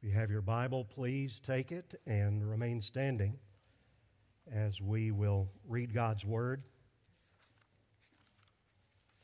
[0.00, 3.36] If you have your Bible, please take it and remain standing
[4.48, 6.62] as we will read God's Word.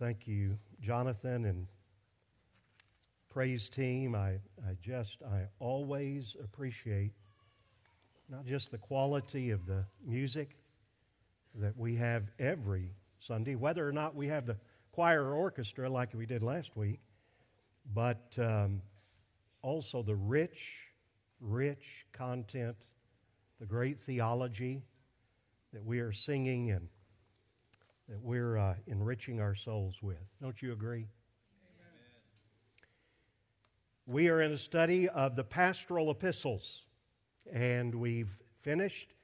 [0.00, 1.68] Thank you, Jonathan and
[3.30, 4.16] praise team.
[4.16, 7.12] I, I just, I always appreciate
[8.28, 10.56] not just the quality of the music
[11.54, 14.56] that we have every Sunday, whether or not we have the
[14.90, 16.98] choir or orchestra like we did last week,
[17.94, 18.82] but um,
[19.64, 20.90] also the rich,
[21.40, 22.76] rich content,
[23.58, 24.82] the great theology
[25.72, 26.86] that we are singing and
[28.06, 30.18] that we're uh, enriching our souls with.
[30.42, 30.98] Don't you agree?
[30.98, 31.08] Amen.
[34.06, 36.84] We are in a study of the pastoral epistles,
[37.50, 39.14] and we've finished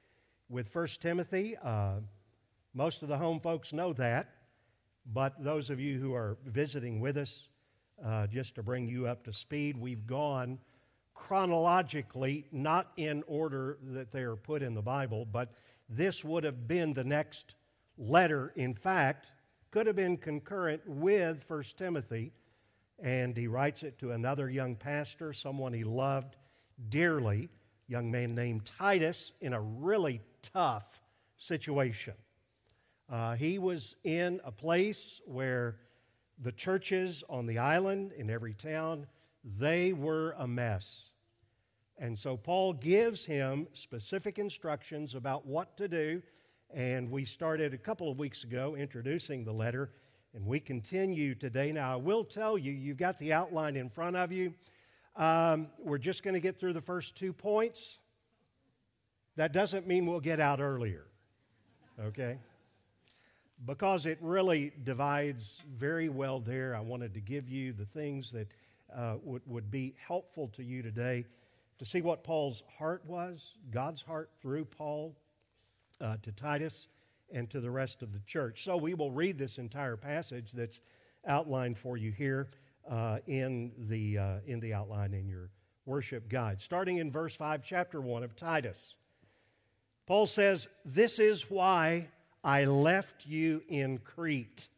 [0.49, 1.55] with 1 Timothy.
[1.63, 1.97] Uh,
[2.73, 4.31] most of the home folks know that,
[5.05, 7.49] but those of you who are visiting with us,
[8.05, 10.59] uh, just to bring you up to speed, we've gone
[11.13, 15.53] chronologically, not in order that they are put in the Bible, but
[15.87, 17.55] this would have been the next
[17.97, 18.51] letter.
[18.55, 19.31] In fact,
[19.71, 22.31] could have been concurrent with 1 Timothy,
[22.99, 26.35] and he writes it to another young pastor, someone he loved
[26.89, 27.49] dearly,
[27.87, 30.21] young man named Titus, in a really
[30.53, 31.01] tough
[31.37, 32.13] situation.
[33.09, 35.77] Uh, he was in a place where
[36.41, 39.07] the churches on the island, in every town,
[39.43, 41.11] they were a mess.
[41.97, 46.23] And so Paul gives him specific instructions about what to do.
[46.73, 49.91] And we started a couple of weeks ago introducing the letter,
[50.33, 51.71] and we continue today.
[51.71, 54.53] Now, I will tell you, you've got the outline in front of you.
[55.15, 57.99] Um, we're just going to get through the first two points.
[59.35, 61.05] That doesn't mean we'll get out earlier,
[61.99, 62.37] okay?
[63.65, 68.47] Because it really divides very well there, I wanted to give you the things that
[68.95, 71.25] uh, would, would be helpful to you today
[71.77, 75.15] to see what Paul's heart was, God's heart through Paul
[75.99, 76.87] uh, to Titus
[77.33, 78.63] and to the rest of the church.
[78.63, 80.81] So we will read this entire passage that's
[81.25, 82.49] outlined for you here
[82.89, 85.49] uh, in, the, uh, in the outline in your
[85.85, 86.61] worship guide.
[86.61, 88.95] Starting in verse 5, chapter 1 of Titus.
[90.07, 92.09] Paul says, This is why
[92.43, 94.69] I left you in Crete.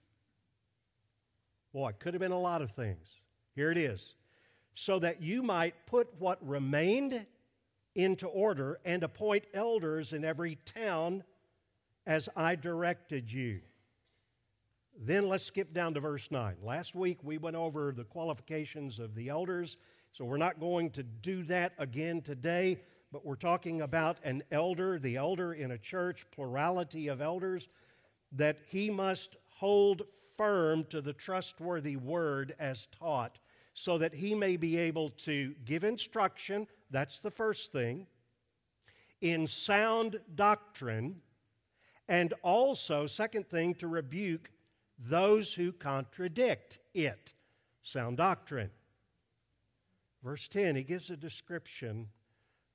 [1.74, 3.22] Boy, it could have been a lot of things.
[3.56, 4.16] Here it is.
[4.76, 7.26] So that you might put what remained
[7.96, 11.24] into order and appoint elders in every town
[12.06, 13.62] as I directed you.
[15.00, 16.58] Then let's skip down to verse 9.
[16.62, 19.78] Last week we went over the qualifications of the elders,
[20.12, 22.80] so we're not going to do that again today
[23.14, 27.70] but we're talking about an elder, the elder in a church, plurality of elders,
[28.32, 30.02] that he must hold
[30.36, 33.38] firm to the trustworthy word as taught,
[33.76, 36.68] so that he may be able to give instruction.
[36.90, 38.08] That's the first thing.
[39.22, 41.22] In sound doctrine,
[42.10, 44.50] and also, second thing, to rebuke
[44.98, 47.36] those who contradict it.
[47.84, 48.72] Sound doctrine.
[50.24, 52.08] Verse 10, he gives a description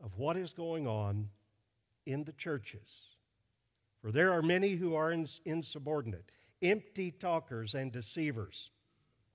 [0.02, 1.28] of what is going on
[2.06, 3.16] in the churches.
[4.00, 5.12] For there are many who are
[5.44, 6.30] insubordinate,
[6.62, 8.70] empty talkers, and deceivers,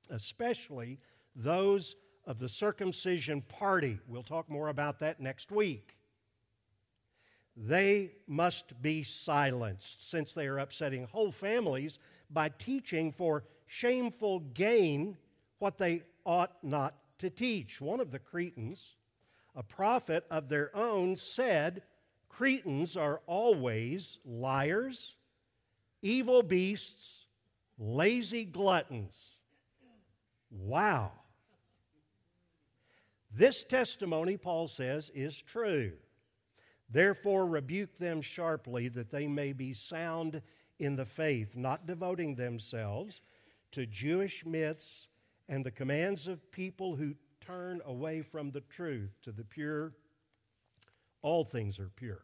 [0.10, 1.00] especially
[1.36, 4.00] those of the circumcision party.
[4.08, 5.98] We'll talk more about that next week.
[7.56, 12.00] They must be silenced since they are upsetting whole families
[12.30, 15.18] by teaching for shameful gain
[15.60, 17.80] what they ought not to teach.
[17.80, 18.96] One of the Cretans
[19.56, 21.84] a prophet of their own, said,
[22.30, 25.18] Cretans are always liars,
[26.02, 27.28] evil beasts,
[27.78, 29.38] lazy gluttons.
[30.50, 31.12] Wow.
[33.32, 35.94] This testimony, Paul says, is true.
[36.90, 40.42] Therefore, rebuke them sharply that they may be sound
[40.80, 43.22] in the faith, not devoting themselves
[43.72, 45.08] to Jewish myths
[45.50, 47.16] and the commands of people who
[47.46, 49.94] turn away from the truth to the pure,
[51.22, 52.24] all things are pure.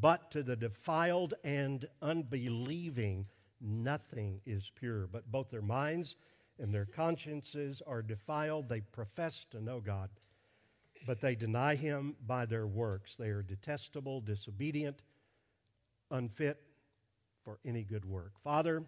[0.00, 3.26] But to the defiled and unbelieving,
[3.60, 5.06] nothing is pure.
[5.06, 6.16] But both their minds
[6.58, 8.68] and their consciences are defiled.
[8.68, 10.10] They profess to know God,
[11.06, 13.16] but they deny Him by their works.
[13.16, 15.02] They are detestable, disobedient,
[16.10, 16.60] unfit
[17.44, 18.38] for any good work.
[18.42, 18.84] Father,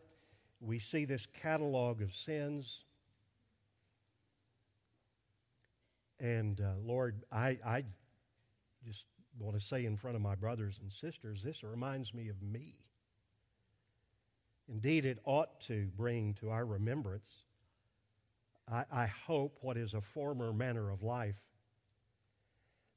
[0.60, 2.84] we see this catalog of sins
[6.20, 7.84] And uh, Lord, I, I
[8.86, 9.06] just
[9.38, 12.76] want to say in front of my brothers and sisters, this reminds me of me.
[14.68, 17.44] Indeed, it ought to bring to our remembrance,
[18.70, 21.42] I, I hope, what is a former manner of life.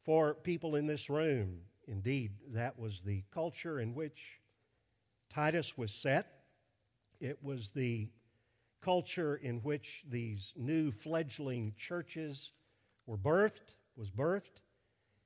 [0.03, 1.59] for people in this room.
[1.87, 4.39] Indeed, that was the culture in which
[5.29, 6.27] Titus was set.
[7.19, 8.09] It was the
[8.81, 12.51] culture in which these new fledgling churches
[13.05, 14.61] were birthed, was birthed.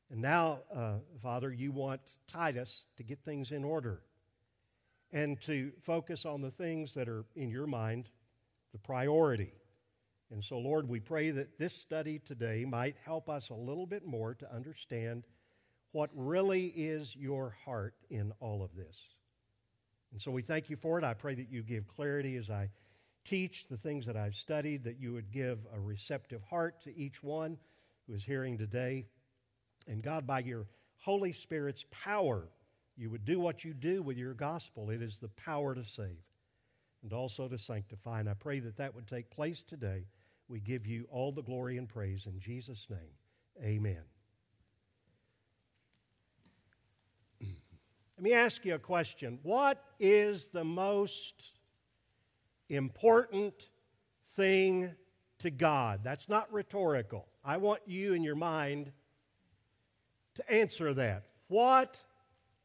[0.10, 4.02] And now, uh, Father, you want Titus to get things in order
[5.12, 8.10] and to focus on the things that are in your mind
[8.74, 9.54] the priority.
[10.30, 14.06] And so, Lord, we pray that this study today might help us a little bit
[14.06, 15.24] more to understand
[15.94, 19.16] what really is your heart in all of this.
[20.12, 21.04] And so we thank you for it.
[21.04, 22.70] I pray that you give clarity as I
[23.28, 27.22] teach the things that I've studied, that you would give a receptive heart to each
[27.24, 27.58] one
[28.08, 29.06] who is hearing today.
[29.88, 30.68] And God, by your
[31.00, 32.50] Holy Spirit's power,
[32.96, 34.90] you would do what you do with your gospel.
[34.90, 36.24] It is the power to save
[37.04, 38.20] and also to sanctify.
[38.20, 40.06] And I pray that that would take place today.
[40.48, 43.00] We give you all the glory and praise in Jesus' name.
[43.62, 44.04] Amen.
[48.18, 49.38] Let me ask you a question.
[49.44, 51.52] What is the most
[52.69, 53.69] important
[54.34, 54.94] thing
[55.40, 56.02] to God?
[56.04, 57.28] That's not rhetorical.
[57.44, 58.92] I want you in your mind
[60.36, 61.24] to answer that.
[61.48, 62.04] What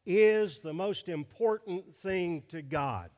[0.04, 3.10] is the most important thing to God?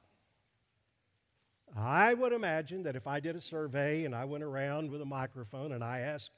[1.77, 5.07] I would imagine that if I did a survey and I went around with a
[5.07, 6.31] microphone and I asked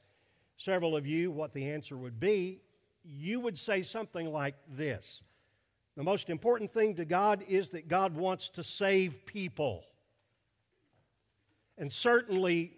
[0.56, 2.60] several of you what the answer would be,
[3.04, 5.22] you would say something like this
[5.96, 9.84] The most important thing to God is that God wants to save people.
[11.78, 12.72] And certainly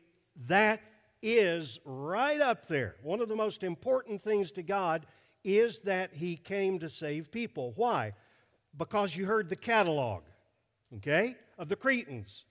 [0.49, 0.81] that
[1.23, 2.97] is right up there.
[3.03, 5.07] One of the most important things to God
[5.45, 7.73] is that He came to save people.
[7.77, 8.15] Why?
[8.77, 10.23] Because you heard the catalog,
[10.97, 12.45] okay, of the Cretans.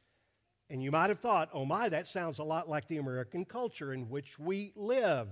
[0.69, 3.93] And you might have thought, oh my, that sounds a lot like the American culture
[3.93, 5.29] in which we live.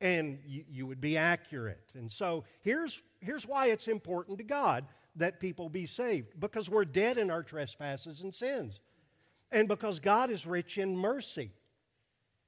[0.00, 1.92] And you, you, would be accurate.
[1.94, 4.84] And so here's, here's why it's important to God
[5.16, 8.80] that people be saved because we're dead in our trespasses and sins,
[9.50, 11.50] and because God is rich in mercy,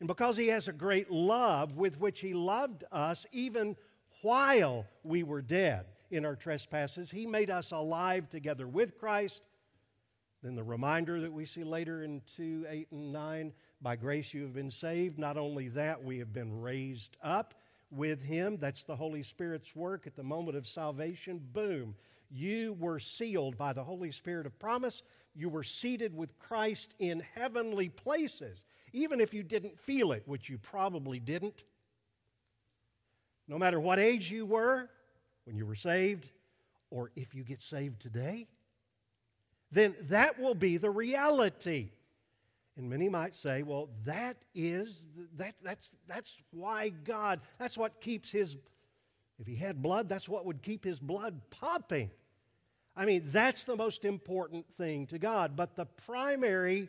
[0.00, 3.77] and because He has a great love with which He loved us even
[4.23, 7.11] while we were dead in our trespasses.
[7.11, 9.43] He made us alive together with Christ
[10.43, 13.53] then the reminder that we see later in 2, 8, and 9
[13.83, 15.19] by grace you have been saved.
[15.19, 17.55] Not only that, we have been raised up
[17.91, 18.56] with Him.
[18.56, 21.41] That's the Holy Spirit's work at the moment of salvation.
[21.53, 21.97] Boom.
[22.31, 25.03] You were sealed by the Holy Spirit of promise.
[25.35, 30.49] You were seated with Christ in heavenly places, even if you didn't feel it, which
[30.49, 31.65] you probably didn't.
[33.47, 34.89] No matter what age you were
[35.45, 36.31] when you were saved,
[36.91, 38.49] or if you get saved today
[39.71, 41.91] then that will be the reality.
[42.77, 48.31] And many might say, well, that is, that, that's, that's why God, that's what keeps
[48.31, 48.57] his,
[49.39, 52.11] if he had blood, that's what would keep his blood popping.
[52.99, 55.55] I mean, that's the most important thing to God.
[55.55, 56.89] But the primary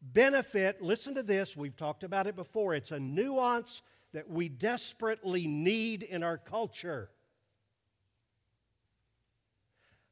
[0.00, 3.82] benefit, listen to this, we've talked about it before, it's a nuance
[4.14, 7.10] that we desperately need in our culture.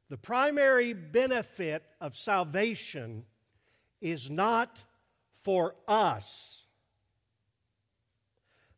[0.09, 3.25] The primary benefit of salvation
[3.99, 4.83] is not
[5.41, 6.67] for us.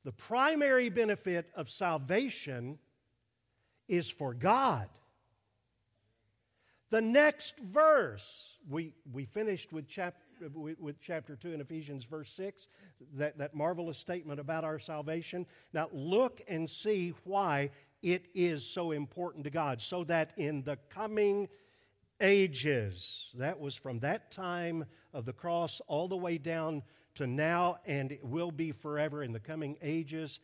[0.05, 2.79] The primary benefit of salvation
[3.89, 4.87] is for God.
[6.93, 10.13] The next verse, we, we finished with, chap,
[10.53, 12.67] with, with, chapter 2 in Ephesians, verse 6,
[13.15, 15.47] that, that marvelous statement about our salvation.
[15.73, 17.71] Now, look and see why
[18.03, 21.49] it is so important to God, so that in the coming
[22.21, 24.85] ages, that was from that time
[25.15, 26.83] of the cross all the way down
[27.15, 30.39] to now, and it will be forever in the coming ages.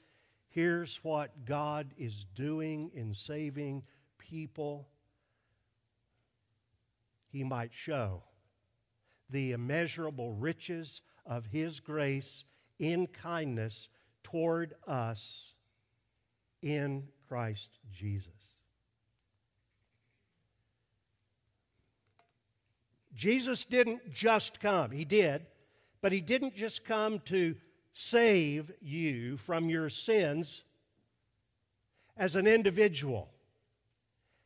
[0.49, 3.83] Here's what God is doing in saving
[4.17, 4.87] people.
[7.29, 8.23] He might show
[9.29, 12.43] the immeasurable riches of His grace
[12.79, 13.89] in kindness
[14.23, 15.53] toward us
[16.61, 18.33] in Christ Jesus.
[23.13, 25.45] Jesus didn't just come, He did,
[26.01, 27.55] but He didn't just come to
[27.91, 30.63] save you from your sins
[32.17, 33.29] as an individual.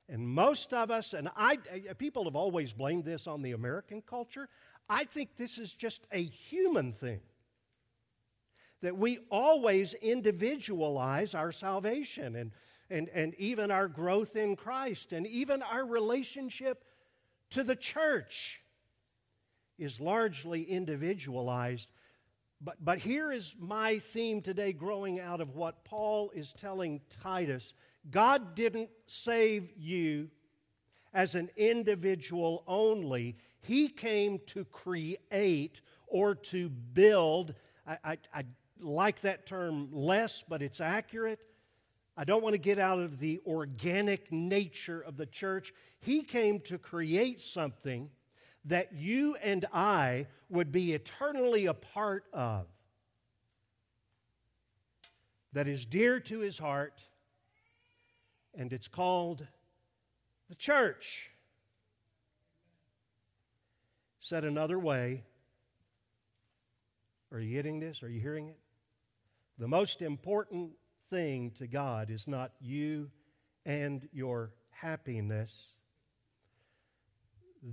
[0.10, 4.02] And most of us, and I, eh, people have always blamed this on the American
[4.02, 4.50] culture.
[4.90, 7.22] I think this is just a human thing
[8.82, 12.52] that we always individualize our salvation and,
[12.90, 16.84] and, and even our growth in Christ and even our relationship
[17.52, 18.62] to the church
[19.78, 21.90] is largely individualized
[22.64, 27.74] But, but here is my theme today, growing out of what Paul is telling Titus
[28.10, 30.30] God didn't save you
[31.14, 37.54] as an individual only, He came to create or to build.
[37.88, 38.44] I, I, I
[38.80, 41.40] like that term less, but it's accurate.
[42.16, 45.74] I don't want to get out of the organic nature of the church.
[46.00, 48.10] He came to create something
[48.66, 52.68] that you and I would be eternally a part of,
[55.54, 57.08] that is dear to his heart,
[58.56, 59.48] and it's called
[60.50, 61.32] the church.
[64.20, 65.24] Said another way,
[67.32, 68.04] are you getting this?
[68.04, 68.58] Are you hearing it?
[69.58, 70.72] The most important
[71.10, 73.12] thing to God is not you
[73.66, 75.70] and your happiness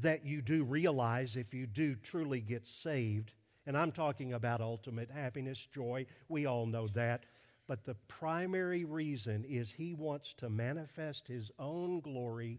[0.02, 3.34] that you do realize if you do truly get saved.
[3.66, 6.06] And I'm talking about ultimate happiness, joy.
[6.28, 7.24] We all know that.
[7.70, 12.58] But the primary reason is he wants to manifest his own glory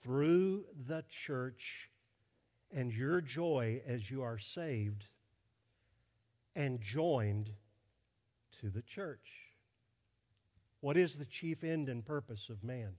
[0.00, 1.90] through the church
[2.70, 5.08] and your joy as you are saved
[6.54, 7.50] and joined
[8.60, 9.50] to the church.
[10.78, 12.92] What is the chief end and purpose of man?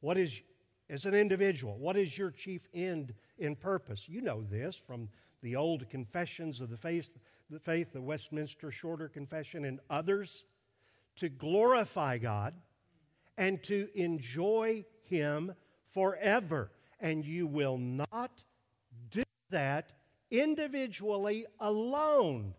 [0.00, 0.40] What is
[0.88, 1.76] as an individual?
[1.76, 4.08] What is your chief end in purpose?
[4.08, 5.10] You know this from
[5.42, 7.10] the old confessions of the faith,
[7.50, 10.44] the faith, the Westminster Shorter Confession, and others,
[11.16, 12.54] to glorify God
[13.36, 15.54] and to enjoy Him
[15.92, 16.70] forever.
[17.00, 18.44] And you will not
[19.10, 19.92] do that
[20.30, 22.54] individually alone.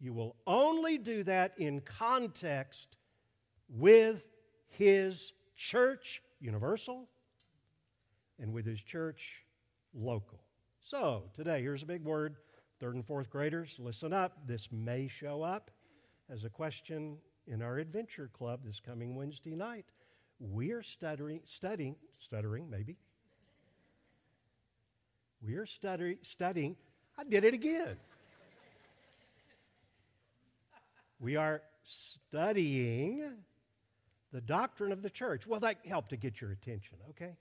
[0.00, 2.96] You will only do that in context
[3.68, 4.28] with
[4.68, 7.08] His church universal
[8.38, 9.44] and with his church
[9.94, 10.40] local.
[10.80, 12.36] So, today, here's a big word.
[12.80, 14.46] Third and fourth graders, listen up.
[14.46, 15.70] This may show up
[16.28, 19.86] as a question in our adventure club this coming Wednesday night.
[20.40, 22.96] We are stuttering, studying, stuttering maybe.
[25.40, 26.76] We are stuttering, studying.
[27.16, 27.96] I did it again.
[31.20, 33.34] we are studying
[34.32, 35.46] the doctrine of the church.
[35.46, 37.36] Well, that helped to get your attention, okay?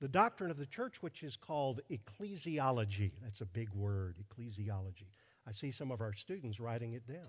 [0.00, 3.12] The doctrine of the church, which is called ecclesiology.
[3.22, 5.08] That's a big word, ecclesiology.
[5.46, 7.28] I see some of our students writing it down.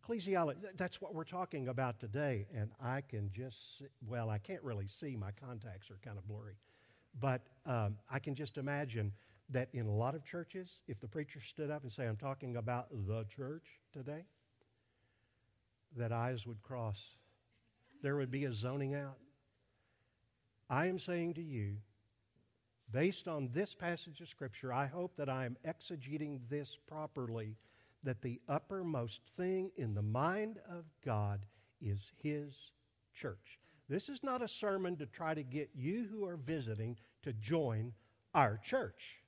[0.00, 2.46] Ecclesiology, that's what we're talking about today.
[2.54, 6.26] And I can just, see, well, I can't really see, my contacts are kind of
[6.26, 6.56] blurry.
[7.20, 9.12] But um, I can just imagine
[9.50, 12.56] that in a lot of churches, if the preacher stood up and say, I'm talking
[12.56, 14.24] about the church today,
[15.96, 17.16] that eyes would cross.
[18.02, 19.18] There would be a zoning out.
[20.72, 21.76] I am saying to you,
[22.90, 27.58] based on this passage of Scripture, I hope that I am exegeting this properly
[28.02, 31.44] that the uppermost thing in the mind of God
[31.82, 32.72] is His
[33.12, 33.58] church.
[33.86, 37.92] This is not a sermon to try to get you who are visiting to join
[38.34, 39.20] our church.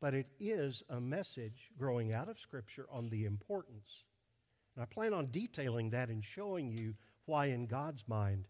[0.00, 4.06] But it is a message growing out of Scripture on the importance
[4.76, 8.46] and I plan on detailing that and showing you why, in God's mind,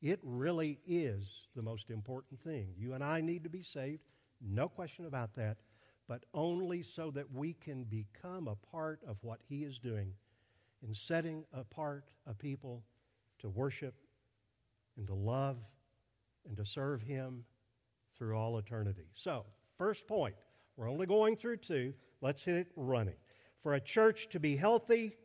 [0.00, 2.68] it really is the most important thing.
[2.76, 4.02] You and I need to be saved,
[4.40, 5.58] no question about that,
[6.06, 10.12] but only so that we can become a part of what He is doing
[10.86, 12.84] in setting apart a people
[13.40, 13.94] to worship
[14.96, 15.58] and to love
[16.46, 17.44] and to serve Him
[18.16, 19.08] through all eternity.
[19.12, 19.44] So,
[19.76, 20.34] first point,
[20.76, 21.94] we're only going through two.
[22.20, 23.16] Let's hit it running.
[23.60, 25.16] For a church to be healthy,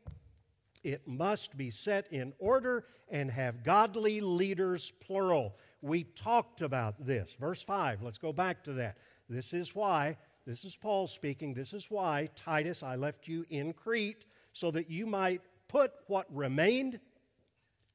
[0.84, 5.56] it must be set in order and have godly leaders, plural.
[5.82, 7.36] We talked about this.
[7.40, 8.98] Verse 5, let's go back to that.
[9.30, 13.74] This is why, this is Paul speaking, this is why, Titus, I left you in
[13.74, 17.00] Crete so that you might put what remained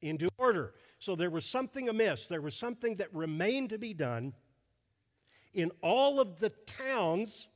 [0.01, 0.73] into order.
[0.99, 4.33] So there was something amiss, there was something that remained to be done
[5.53, 7.47] in all of the towns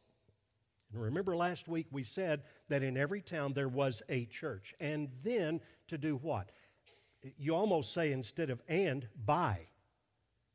[0.96, 4.74] remember last week we said that in every town there was a church.
[4.80, 6.52] And then to do what?
[7.38, 9.68] You almost say instead of and, by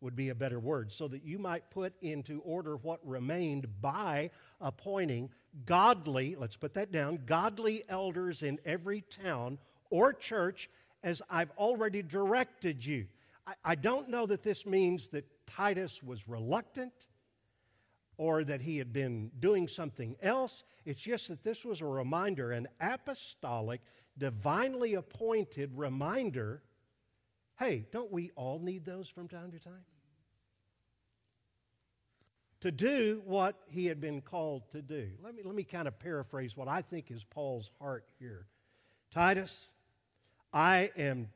[0.01, 4.31] would be a better word, so that you might put into order what remained by
[4.61, 5.31] appointing
[5.65, 9.59] godly, let's put that down, godly elders in every town
[9.91, 10.71] or church
[11.03, 13.07] as I've already directed you.
[13.47, 17.09] I, I don't know that this means that Titus was reluctant
[18.19, 20.65] or that he had been doing something else.
[20.85, 23.81] It's just that this was a reminder, an apostolic,
[24.19, 26.63] divinely appointed reminder
[27.59, 29.83] hey, don't we all need those from time to time?
[32.61, 35.11] to do what he had been called to do.
[35.23, 38.47] Let me, let me kind of paraphrase what I think is Paul's heart here.
[39.11, 39.71] Titus,
[40.53, 41.29] I am,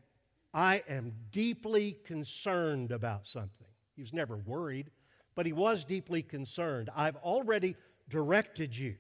[0.53, 3.69] I am deeply concerned about something.
[3.95, 4.91] He was never worried,
[5.35, 6.91] but he was deeply concerned.
[6.95, 7.77] I've already
[8.09, 8.97] directed you,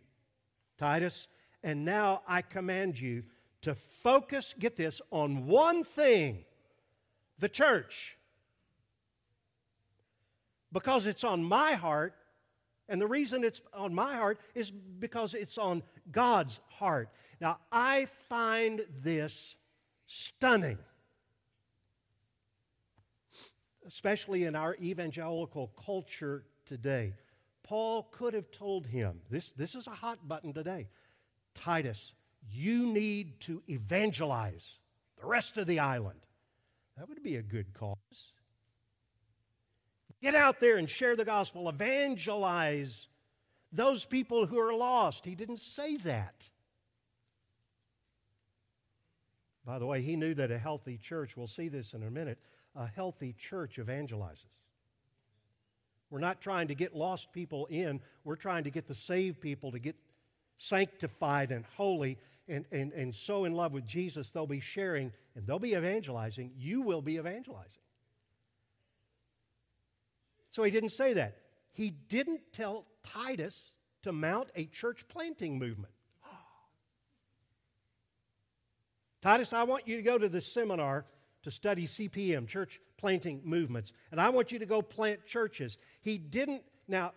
[0.78, 1.28] Titus,
[1.62, 3.24] and now I command you
[3.62, 6.44] to focus, get this, on one thing
[7.38, 8.18] the church
[10.72, 12.14] because it's on my heart.
[12.88, 17.10] And the reason it's on my heart is because it's on God's heart.
[17.40, 19.56] Now, I find this
[20.06, 20.78] stunning,
[23.86, 27.14] especially in our evangelical culture today.
[27.62, 30.88] Paul could have told him this, this is a hot button today
[31.54, 32.14] Titus,
[32.50, 34.78] you need to evangelize
[35.20, 36.20] the rest of the island.
[36.96, 38.32] That would be a good cause.
[40.22, 43.08] Get out there and share the gospel, evangelize
[43.72, 45.24] those people who are lost.
[45.24, 46.48] He didn't say that.
[49.64, 52.38] By the way, he knew that a healthy church, we'll see this in a minute,
[52.74, 54.60] a healthy church evangelizes.
[56.10, 59.72] We're not trying to get lost people in, we're trying to get the saved people
[59.72, 59.96] to get
[60.58, 65.46] sanctified and holy and, and, and so in love with Jesus, they'll be sharing and
[65.46, 66.52] they'll be evangelizing.
[66.56, 67.82] You will be evangelizing.
[70.50, 71.38] So he didn't say that.
[71.72, 75.94] He didn't tell Titus to mount a church planting movement.
[79.22, 81.06] Titus, I want you to go to this seminar
[81.42, 85.78] to study CPM, church planting movements, and I want you to go plant churches.
[86.00, 87.12] He didn't, now,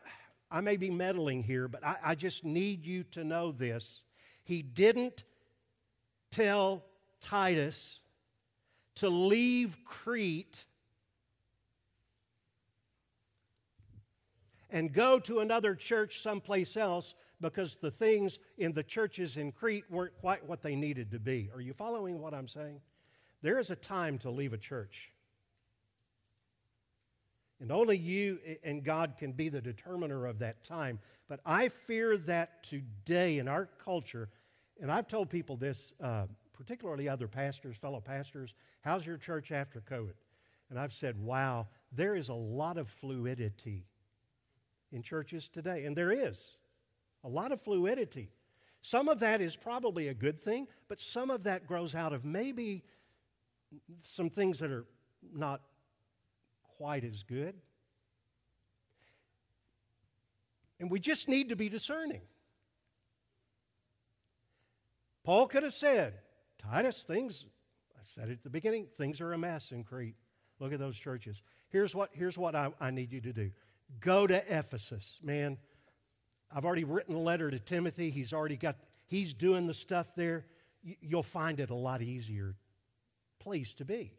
[0.49, 4.03] I may be meddling here, but I, I just need you to know this.
[4.43, 5.23] He didn't
[6.31, 6.83] tell
[7.21, 8.01] Titus
[8.95, 10.65] to leave Crete
[14.69, 19.85] and go to another church someplace else because the things in the churches in Crete
[19.89, 21.49] weren't quite what they needed to be.
[21.53, 22.81] Are you following what I'm saying?
[23.45, 25.11] There is a time to leave a church.
[27.59, 30.97] And only you and God can be the determiner of that time.
[31.27, 34.29] But I fear that today in our culture,
[34.81, 39.79] and I've told people this, uh, particularly other pastors, fellow pastors, how's your church after
[39.79, 40.15] COVID?
[40.71, 43.85] And I've said, wow, there is a lot of fluidity
[44.91, 45.85] in churches today.
[45.85, 46.57] And there is
[47.23, 48.31] a lot of fluidity.
[48.81, 52.25] Some of that is probably a good thing, but some of that grows out of
[52.25, 52.83] maybe
[54.01, 54.85] some things that are
[55.33, 55.61] not
[56.77, 57.55] quite as good.
[60.79, 62.21] And we just need to be discerning.
[65.23, 66.15] Paul could have said,
[66.57, 67.45] Titus, things,
[67.95, 70.15] I said at the beginning, things are a mess in Crete.
[70.59, 71.41] Look at those churches.
[71.69, 73.51] Here's what, here's what I, I need you to do
[73.99, 75.19] Go to Ephesus.
[75.23, 75.57] Man,
[76.53, 78.09] I've already written a letter to Timothy.
[78.09, 80.45] He's already got, he's doing the stuff there.
[80.83, 82.55] You'll find it a lot easier
[83.45, 84.11] place to be.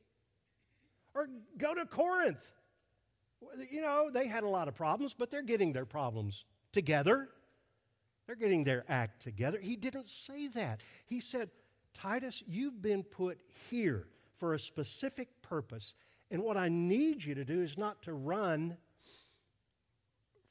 [1.15, 2.53] Or go to Corinth.
[3.71, 7.29] You know, they had a lot of problems, but they're getting their problems together.
[8.27, 9.59] They're getting their act together.
[9.61, 10.81] He didn't say that.
[11.07, 11.51] He said,
[11.93, 15.95] Titus, you've been put here for a specific purpose.
[16.31, 18.77] And what I need you to do is not to run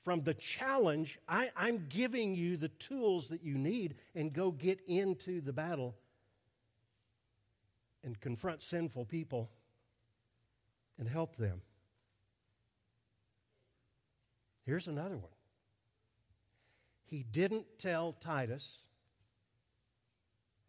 [0.03, 4.79] from the challenge, I, I'm giving you the tools that you need and go get
[4.85, 5.95] into the battle
[8.05, 9.51] and confront sinful people
[10.97, 11.61] and help them.
[14.65, 15.31] Here's another one.
[17.03, 18.83] He didn't tell Titus.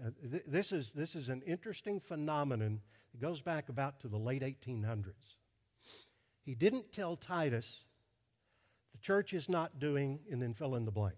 [0.05, 2.81] Uh, th- this, is, this is an interesting phenomenon.
[3.15, 5.37] It goes back about to the late 1800s.
[6.43, 7.85] He didn't tell Titus
[8.93, 11.17] the church is not doing, and then fill in the blank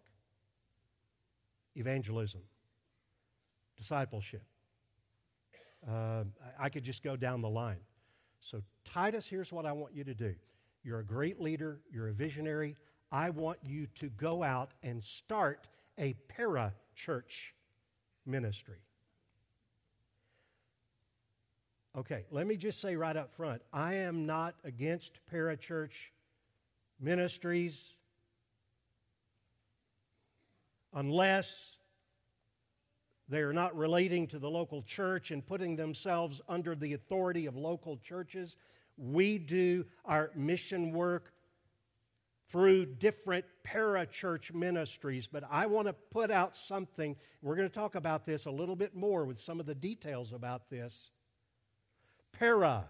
[1.77, 2.41] evangelism,
[3.77, 4.43] discipleship.
[5.87, 6.25] Uh,
[6.59, 7.81] I could just go down the line.
[8.41, 10.35] So, Titus, here's what I want you to do.
[10.83, 12.77] You're a great leader, you're a visionary.
[13.11, 17.55] I want you to go out and start a para church
[18.27, 18.79] ministry.
[21.97, 26.13] Okay, let me just say right up front I am not against para church
[27.01, 27.95] ministries
[30.93, 31.79] unless
[33.29, 37.57] they are not relating to the local church and putting themselves under the authority of
[37.57, 38.57] local churches.
[38.97, 41.33] We do our mission work
[42.49, 47.15] through different parachurch ministries, but I want to put out something.
[47.43, 50.33] We're going to talk about this a little bit more with some of the details
[50.33, 51.11] about this.
[52.33, 52.87] Para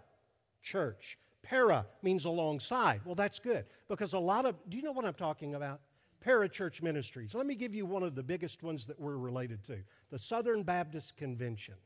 [0.63, 1.19] church.
[1.43, 3.01] Para means alongside.
[3.05, 5.81] Well, that's good because a lot of, do you know what I'm talking about?
[6.29, 7.35] Parachurch ministries.
[7.35, 9.79] Let me give you one of the biggest ones that we're related to
[10.11, 11.77] the Southern Baptist Convention.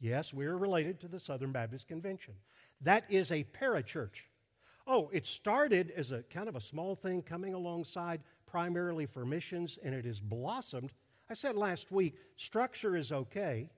[0.00, 2.34] Yes, we're related to the Southern Baptist Convention.
[2.80, 4.22] That is a parachurch.
[4.86, 9.78] Oh, it started as a kind of a small thing coming alongside primarily for missions,
[9.84, 10.94] and it has blossomed.
[11.28, 13.68] I said last week, structure is okay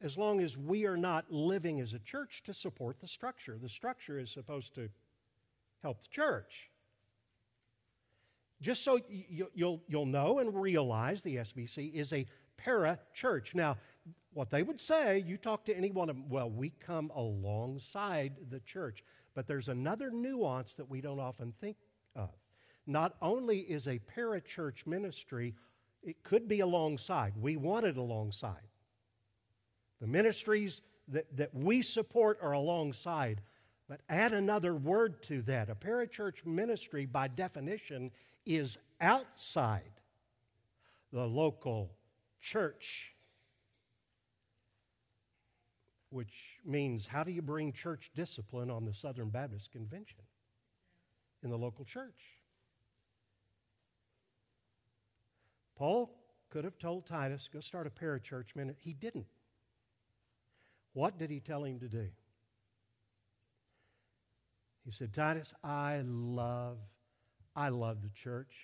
[0.00, 3.58] as long as we are not living as a church to support the structure.
[3.60, 4.88] The structure is supposed to
[5.82, 6.70] help the church.
[8.62, 13.54] Just so you'll, you'll know and realize the SBC is a para church.
[13.54, 13.76] Now,
[14.32, 18.34] what they would say, you talk to any one of them, well, we come alongside
[18.48, 19.04] the church.
[19.34, 21.76] But there's another nuance that we don't often think
[22.16, 22.30] of.
[22.86, 25.54] Not only is a para church ministry,
[26.02, 27.34] it could be alongside.
[27.36, 28.68] We want it alongside.
[30.00, 33.42] The ministries that, that we support are alongside.
[33.92, 35.68] But add another word to that.
[35.68, 38.10] A parachurch ministry, by definition,
[38.46, 40.00] is outside
[41.12, 41.92] the local
[42.40, 43.12] church
[46.08, 50.22] which means how do you bring church discipline on the Southern Baptist Convention
[51.42, 52.38] in the local church?
[55.76, 58.76] Paul could have told Titus, go start a parachurch minute.
[58.78, 59.26] He didn't.
[60.94, 62.08] What did he tell him to do?
[64.84, 66.78] He said, Titus, I love,
[67.54, 68.54] I love the church.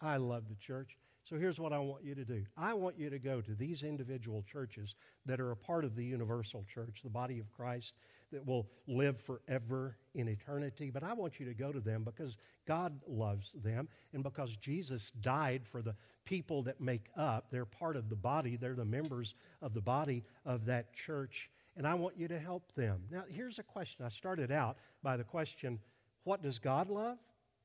[0.00, 0.98] I love the church.
[1.24, 3.84] So here's what I want you to do I want you to go to these
[3.84, 7.94] individual churches that are a part of the universal church, the body of Christ
[8.32, 10.90] that will live forever in eternity.
[10.90, 15.10] But I want you to go to them because God loves them and because Jesus
[15.10, 15.94] died for the
[16.24, 17.46] people that make up.
[17.50, 21.50] They're part of the body, they're the members of the body of that church.
[21.76, 23.02] And I want you to help them.
[23.10, 24.04] Now, here's a question.
[24.04, 25.78] I started out by the question,
[26.24, 27.18] What does God love?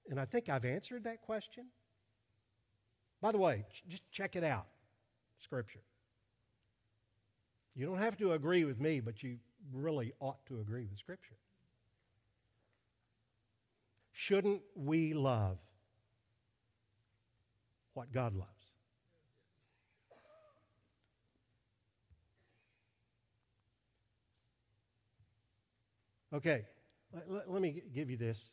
[0.09, 1.65] And I think I've answered that question.
[3.21, 4.67] By the way, just check it out
[5.39, 5.81] Scripture.
[7.75, 9.37] You don't have to agree with me, but you
[9.73, 11.35] really ought to agree with Scripture.
[14.11, 15.59] Shouldn't we love
[17.93, 18.56] what God loves?
[26.37, 26.65] Okay,
[27.27, 28.51] let, let, me give you this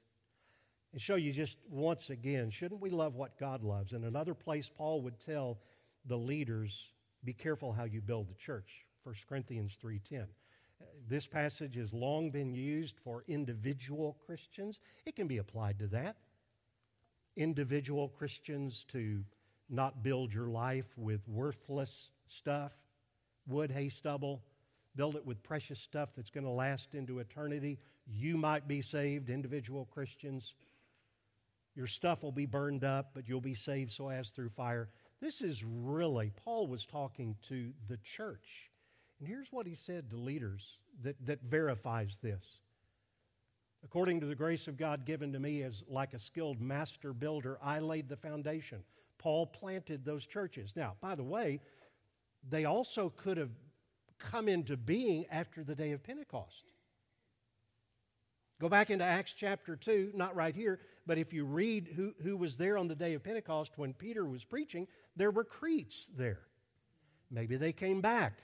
[0.92, 3.92] and show you just once again shouldn't we love what God loves?
[3.92, 5.58] In another place, Paul would tell
[6.06, 6.94] the leaders,
[7.24, 8.86] be careful how you build the church.
[9.02, 10.28] 1 Corinthians 3:10.
[11.06, 14.80] This passage has long been used for individual Christians.
[15.04, 16.16] It can be applied to that.
[17.36, 19.24] Individual Christians to
[19.68, 22.72] not build your life with worthless stuff,
[23.46, 24.42] wood, hay, stubble.
[24.96, 27.78] Build it with precious stuff that's going to last into eternity.
[28.06, 30.54] You might be saved, individual Christians.
[31.74, 34.88] Your stuff will be burned up, but you'll be saved so as through fire.
[35.20, 38.70] This is really, Paul was talking to the church.
[39.18, 42.58] And here's what he said to leaders that, that verifies this.
[43.84, 47.58] According to the grace of God given to me as like a skilled master builder,
[47.62, 48.82] I laid the foundation.
[49.18, 50.74] Paul planted those churches.
[50.76, 51.60] Now, by the way,
[52.48, 53.50] they also could have
[54.30, 56.64] come into being after the day of Pentecost.
[58.60, 62.36] Go back into Acts chapter 2, not right here, but if you read who, who
[62.36, 66.40] was there on the day of Pentecost when Peter was preaching, there were Cretes there.
[67.30, 68.38] Maybe they came back.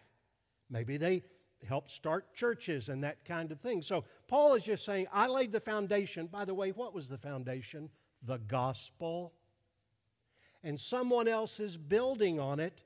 [0.68, 1.22] Maybe they
[1.66, 3.82] helped start churches and that kind of thing.
[3.82, 6.26] So Paul is just saying, I laid the foundation.
[6.26, 7.90] By the way, what was the foundation?
[8.22, 9.32] The gospel.
[10.62, 12.84] And someone else is building on it.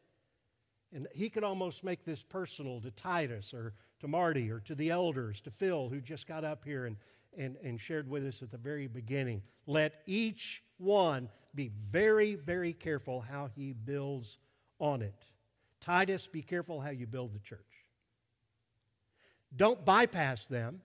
[0.94, 4.90] And he could almost make this personal to Titus or to Marty or to the
[4.90, 6.96] elders, to Phil, who just got up here and
[7.37, 9.42] and, and shared with us at the very beginning.
[9.66, 14.38] Let each one be very, very careful how he builds
[14.78, 15.26] on it.
[15.80, 17.61] Titus, be careful how you build the church.
[19.54, 20.80] Don't bypass them.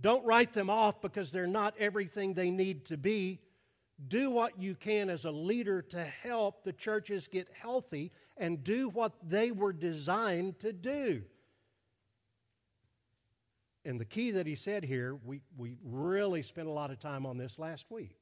[0.00, 3.40] Don't write them off because they're not everything they need to be.
[4.06, 8.88] Do what you can as a leader to help the churches get healthy and do
[8.88, 11.24] what they were designed to do
[13.88, 17.24] and the key that he said here, we, we really spent a lot of time
[17.24, 18.18] on this last week.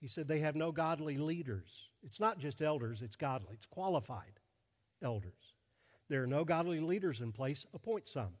[0.00, 1.88] He said they have no godly leaders.
[2.02, 4.40] It's not just elders, it's godly, it's qualified
[5.00, 5.54] elders.
[6.08, 8.34] There are no godly leaders in place, appoint some.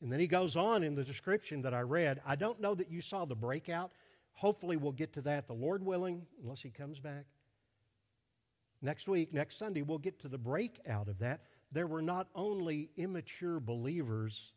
[0.00, 2.20] And then he goes on in the description that I read.
[2.24, 3.90] I don't know that you saw the breakout.
[4.34, 7.24] Hopefully, we'll get to that, the Lord willing, unless he comes back.
[8.80, 11.40] Next week, next Sunday, we'll get to the breakout of that.
[11.72, 14.52] There were not only immature believers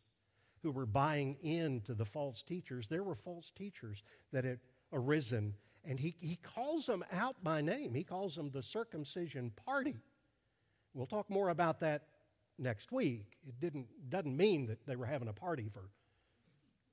[0.62, 4.60] who were buying into the false teachers, there were false teachers that had
[4.94, 5.56] arisen.
[5.84, 7.96] And he, he calls them out by name.
[7.96, 9.96] He calls them the circumcision party.
[10.94, 12.04] We'll talk more about that
[12.62, 13.38] next week.
[13.48, 15.90] It didn't, doesn't mean that they were having a party for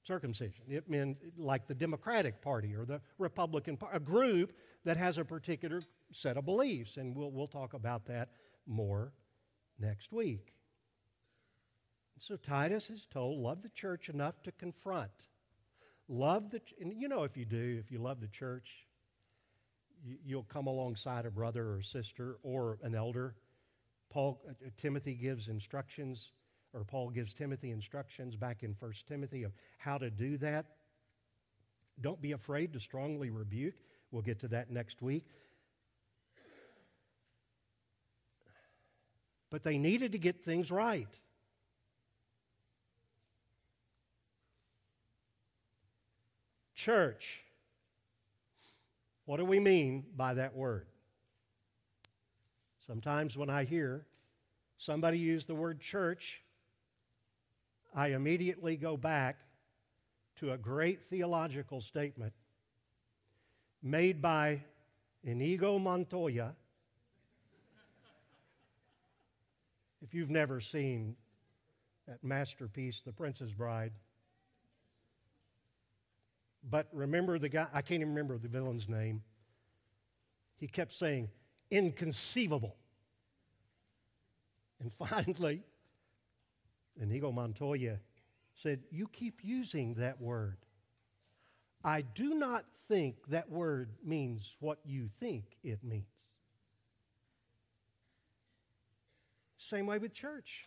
[0.02, 0.64] circumcision.
[0.68, 4.52] It meant like the Democratic Party or the Republican Party, a group
[4.84, 6.96] that has a particular set of beliefs.
[6.96, 8.30] And we'll, we'll talk about that
[8.66, 9.12] more
[9.78, 10.54] next week.
[12.18, 15.28] So Titus is told, love the church enough to confront.
[16.08, 18.86] Love the, and you know if you do, if you love the church,
[20.24, 23.34] you'll come alongside a brother or sister or an elder.
[24.10, 26.32] Paul, uh, Timothy gives instructions,
[26.72, 30.66] or Paul gives Timothy instructions back in 1 Timothy of how to do that.
[32.00, 33.74] Don't be afraid to strongly rebuke.
[34.10, 35.26] We'll get to that next week.
[39.50, 41.08] But they needed to get things right.
[46.74, 47.44] Church.
[49.24, 50.86] What do we mean by that word?
[52.88, 54.06] Sometimes when I hear
[54.78, 56.42] somebody use the word church,
[57.94, 59.36] I immediately go back
[60.36, 62.32] to a great theological statement
[63.82, 64.62] made by
[65.22, 66.54] Inigo Montoya
[70.00, 71.16] If you've never seen
[72.06, 73.92] that masterpiece, The Princess Bride,
[76.62, 79.22] but remember the guy, I can't even remember the villain's name.
[80.56, 81.28] He kept saying,
[81.70, 82.76] inconceivable.
[84.80, 85.62] And finally,
[87.00, 87.98] Inigo Montoya
[88.54, 90.58] said, You keep using that word.
[91.84, 96.04] I do not think that word means what you think it means.
[99.56, 100.64] Same way with church.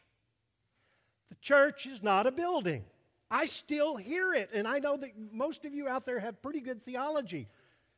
[1.29, 2.85] The church is not a building.
[3.29, 6.59] I still hear it, and I know that most of you out there have pretty
[6.59, 7.47] good theology.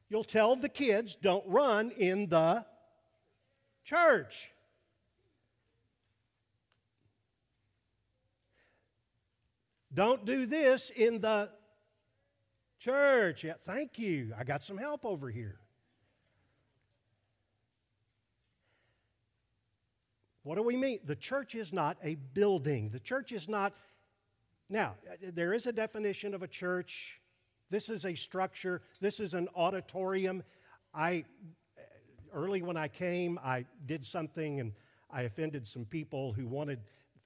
[0.09, 2.65] You'll tell the kids, don't run in the
[3.83, 4.51] church.
[9.93, 11.49] Don't do this in the
[12.79, 13.43] church.
[13.43, 14.33] Yeah, thank you.
[14.37, 15.59] I got some help over here.
[20.43, 20.99] What do we mean?
[21.05, 22.89] The church is not a building.
[22.89, 23.73] The church is not.
[24.69, 27.21] Now, there is a definition of a church.
[27.69, 28.81] This is a structure.
[28.99, 30.43] This is an auditorium.
[30.93, 31.25] I
[32.33, 34.73] early when I came, I did something and
[35.09, 36.79] I offended some people who wanted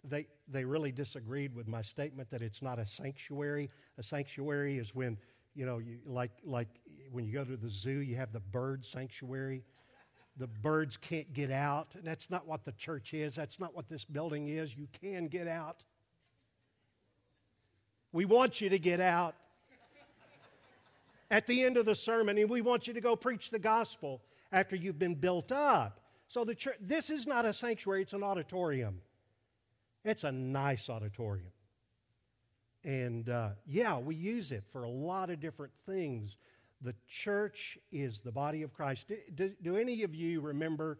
[0.03, 3.69] they they really disagreed with my statement that it's not a sanctuary.
[3.97, 5.17] A sanctuary is when
[5.55, 6.69] you know you like like
[7.11, 9.63] when you go to the zoo, you have the bird sanctuary
[10.37, 11.95] the birds can't get out.
[11.95, 13.35] And that's not what the church is.
[13.35, 14.75] That's not what this building is.
[14.77, 15.83] You can get out.
[18.11, 19.35] We want you to get out
[21.29, 24.21] at the end of the sermon, and we want you to go preach the gospel
[24.51, 26.01] after you've been built up.
[26.27, 29.01] So the church, this is not a sanctuary, it's an auditorium.
[30.03, 31.51] It's a nice auditorium.
[32.83, 36.37] And uh, yeah, we use it for a lot of different things
[36.81, 39.07] the church is the body of Christ.
[39.07, 40.99] Do, do, do, any of you remember?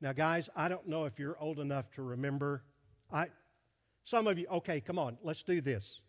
[0.00, 2.62] Now, guys, I don't know if you're old enough to remember.
[3.12, 3.26] I,
[4.02, 6.00] some of you, okay, come on, let's do this.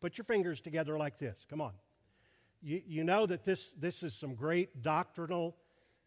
[0.00, 1.46] Put your fingers together like this.
[1.48, 1.72] Come on.
[2.60, 5.56] You, you know that this, this is some great doctrinal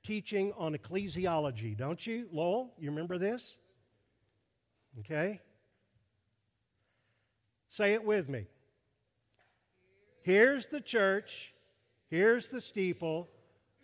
[0.04, 2.74] teaching on ecclesiology, don't you, Lowell?
[2.78, 3.58] You remember this?
[5.00, 5.42] Okay.
[7.70, 8.46] Say it with me.
[10.22, 11.54] Here's the church
[12.14, 13.28] Here's the steeple.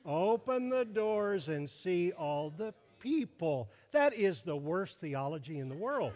[0.06, 3.72] Open the doors and see all the people.
[3.92, 6.14] That is the worst theology in the world.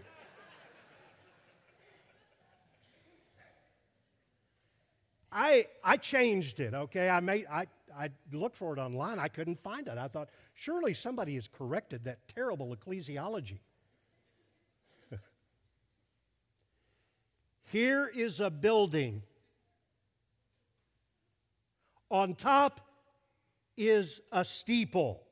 [5.31, 7.09] I, I changed it, okay?
[7.09, 7.65] I, made, I,
[7.97, 9.19] I looked for it online.
[9.19, 9.97] I couldn't find it.
[9.97, 13.59] I thought, surely somebody has corrected that terrible ecclesiology.
[17.71, 19.23] Here is a building
[22.13, 22.79] on top
[23.75, 25.23] is a steeple.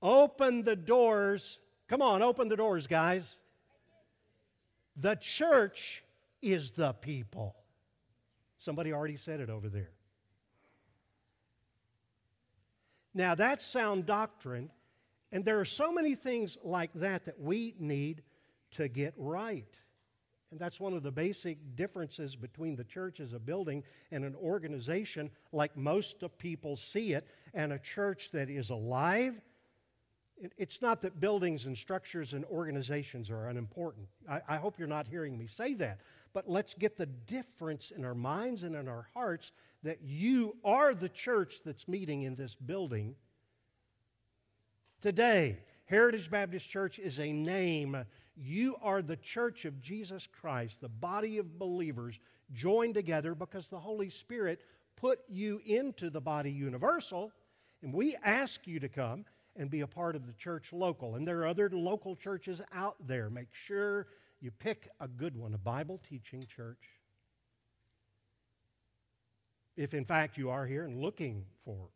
[0.00, 1.58] Open the doors.
[1.88, 3.40] Come on, open the doors, guys.
[4.96, 6.04] The church
[6.40, 7.56] is the people.
[8.58, 9.90] Somebody already said it over there.
[13.16, 14.70] Now, that's sound doctrine,
[15.32, 18.22] and there are so many things like that that we need
[18.72, 19.80] to get right.
[20.50, 24.34] And that's one of the basic differences between the church as a building and an
[24.34, 29.40] organization, like most people see it, and a church that is alive,
[30.58, 34.08] It's not that buildings and structures and organizations are unimportant.
[34.28, 36.00] I, I, hope you're not hearing me say that.
[36.34, 40.92] But let's get the difference in our minds and in our hearts that you are
[40.92, 43.14] the church that's meeting in this building
[45.00, 45.58] today.
[45.86, 48.04] Heritage Baptist Church is a name.
[48.36, 52.18] You are the church of Jesus Christ, the body of believers
[52.52, 54.60] joined together because the Holy Spirit
[54.96, 57.32] put you into the body universal.
[57.82, 59.24] And we ask you to come
[59.56, 61.14] and be a part of the church local.
[61.14, 63.30] And there are other local churches out there.
[63.30, 64.06] Make sure
[64.40, 67.00] you pick a good one, a Bible teaching church.
[69.76, 71.88] If in fact you are here and looking for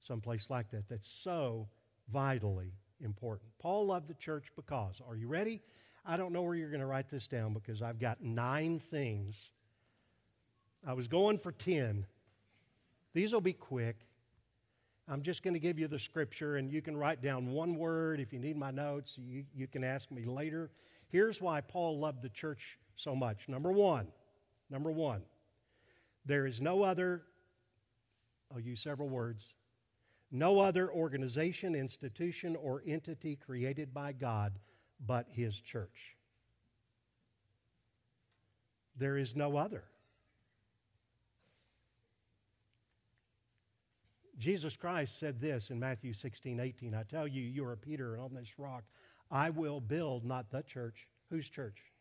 [0.00, 1.68] someplace like that, that's so
[2.12, 3.50] vitally important.
[3.58, 5.62] Paul loved the church because, are you ready?
[6.04, 9.52] I don't know where you're going to write this down because I've got nine things.
[10.86, 12.06] I was going for 10.
[13.14, 13.96] These will be quick.
[15.06, 18.20] I'm just going to give you the scripture, and you can write down one word.
[18.20, 20.70] If you need my notes, you, you can ask me later.
[21.08, 23.48] Here's why Paul loved the church so much.
[23.48, 24.08] Number one,
[24.70, 25.22] number one,
[26.24, 27.22] there is no other,
[28.52, 29.54] I'll use several words,
[30.30, 34.54] no other organization, institution, or entity created by God
[35.04, 36.16] but His church.
[38.96, 39.84] There is no other.
[44.38, 48.22] Jesus Christ said this in Matthew 16, 18 I tell you, you are Peter, and
[48.22, 48.84] on this rock
[49.30, 51.08] I will build not the church.
[51.30, 51.92] Whose church?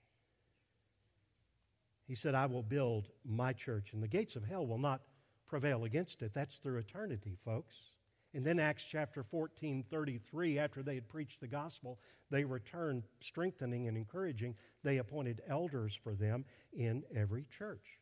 [2.06, 5.02] He said, I will build my church, and the gates of hell will not
[5.48, 6.34] prevail against it.
[6.34, 7.92] That's through eternity, folks.
[8.34, 12.00] And then Acts chapter 14, 33, after they had preached the gospel,
[12.32, 14.56] they returned strengthening and encouraging.
[14.84, 18.00] They appointed elders for them in every church.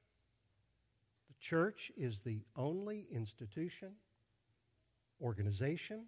[1.28, 3.92] The church is the only institution
[5.22, 6.06] organization,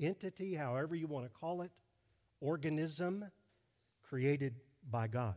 [0.00, 1.70] entity, however you want to call it,
[2.40, 3.24] organism
[4.02, 4.54] created
[4.90, 5.36] by God.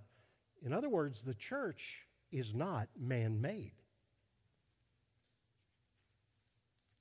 [0.66, 3.74] In other words, the church is not man made.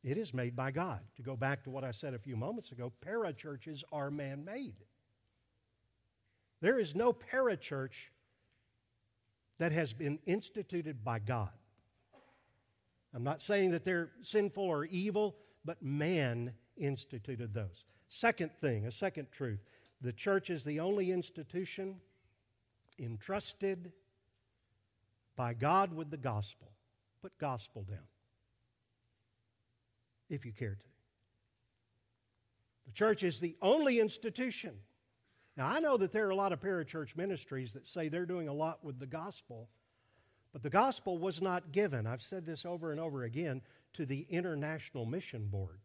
[0.02, 1.00] It is made by God.
[1.16, 4.74] To go back to what I said a few moments ago, parachurches are man made.
[6.61, 8.08] There is no parachurch
[9.58, 11.50] that has been instituted by God.
[13.14, 17.85] I'm not saying that they're sinful or evil but man instituted those.
[18.09, 19.61] Second thing, a second truth
[20.01, 22.01] the church is the only institution
[22.98, 23.92] entrusted
[25.37, 26.72] by God with the gospel.
[27.22, 28.09] Put gospel down,
[30.29, 30.87] if you care to.
[32.87, 34.75] The church is the only institution.
[35.57, 38.48] Now, I know that there are a lot of parachurch ministries that say they're doing
[38.48, 39.68] a lot with the gospel,
[40.53, 42.07] but the gospel was not given.
[42.07, 43.62] I've said this over and over again
[43.94, 45.81] to the International Mission Board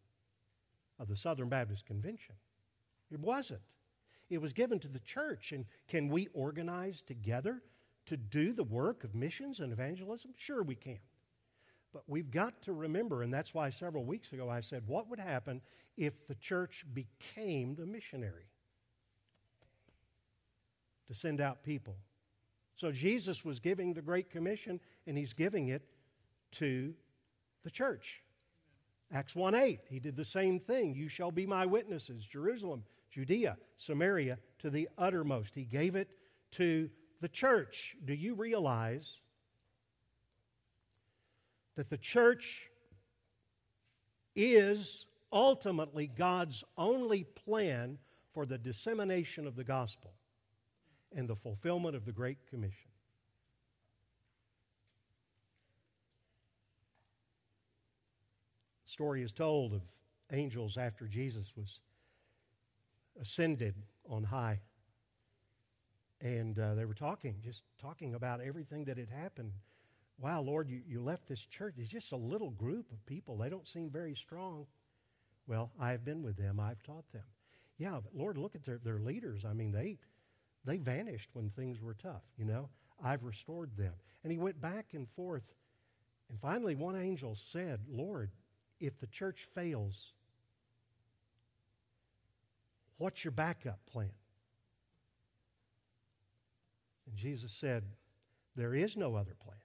[1.00, 2.36] of the Southern Baptist Convention.
[3.12, 3.62] It wasn't.
[4.30, 5.52] It was given to the church.
[5.52, 7.62] And can we organize together
[8.08, 10.32] to do the work of missions and evangelism?
[10.38, 11.00] Sure, we can.
[11.94, 15.20] But we've got to remember, and that's why several weeks ago I said, what would
[15.20, 15.62] happen
[15.96, 18.50] if the church became the missionary
[21.08, 21.96] to send out people?
[22.76, 25.82] So Jesus was giving the Great Commission, and he's giving it
[26.52, 26.94] to
[27.68, 28.24] the church.
[29.12, 30.96] Acts 1 8, he did the same thing.
[30.96, 35.54] You shall be my witnesses, Jerusalem, Judea, Samaria, to the uttermost.
[35.54, 36.08] He gave it
[36.52, 37.98] to the church.
[38.06, 39.20] Do you realize
[41.76, 42.70] that the church
[44.34, 47.98] is ultimately God's only plan
[48.34, 50.14] for the dissemination of the gospel
[51.14, 52.87] and the fulfillment of the Great Commission?
[58.98, 59.84] Story is told of
[60.34, 61.82] angels after Jesus was
[63.22, 63.76] ascended
[64.10, 64.60] on high.
[66.20, 69.52] And uh, they were talking, just talking about everything that had happened.
[70.18, 71.76] Wow, Lord, you, you left this church.
[71.78, 73.38] It's just a little group of people.
[73.38, 74.66] They don't seem very strong.
[75.46, 77.22] Well, I have been with them, I've taught them.
[77.78, 79.46] Yeah, but Lord, look at their, their leaders.
[79.46, 80.00] I mean, they,
[80.66, 82.70] they vanished when things were tough, you know.
[83.04, 83.94] I've restored them.
[84.24, 85.54] And he went back and forth.
[86.32, 88.32] And finally, one angel said, Lord,
[88.80, 90.14] if the church fails,
[92.98, 94.12] what's your backup plan?
[97.08, 97.84] And Jesus said,
[98.56, 99.58] There is no other plan.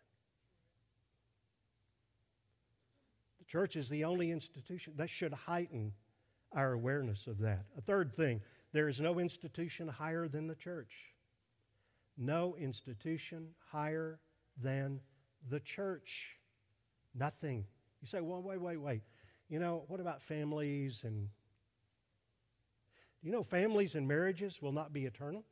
[3.39, 5.93] The church is the only institution that should heighten
[6.53, 7.65] our awareness of that.
[7.77, 8.41] A third thing
[8.73, 10.93] there is no institution higher than the church.
[12.17, 14.19] No institution higher
[14.61, 15.01] than
[15.49, 16.37] the church.
[17.15, 17.67] Nothing.
[18.03, 19.03] You say, well, wait, wait, wait.
[19.49, 21.29] You know, what about families and
[23.21, 25.45] Do you know families and marriages will not be eternal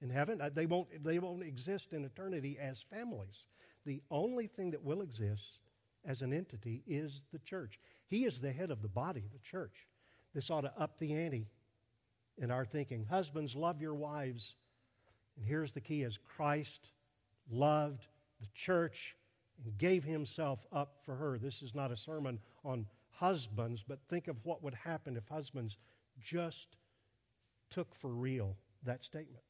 [0.00, 0.40] in heaven?
[0.40, 3.46] Uh, they won't, they won't exist in eternity as families.
[3.84, 5.58] The only thing that will exist
[6.04, 7.80] as an entity is the church.
[8.06, 9.88] He is the head of the body, the church.
[10.32, 11.48] This ought to up the ante
[12.38, 13.04] in our thinking.
[13.04, 14.54] Husbands, love your wives.
[15.36, 16.92] And here's the key as Christ
[17.50, 18.06] loved
[18.40, 19.16] the church
[19.64, 21.38] and gave himself up for her.
[21.38, 25.76] This is not a sermon on husbands, but think of what would happen if husbands
[26.22, 26.76] just
[27.70, 29.42] took for real that statement.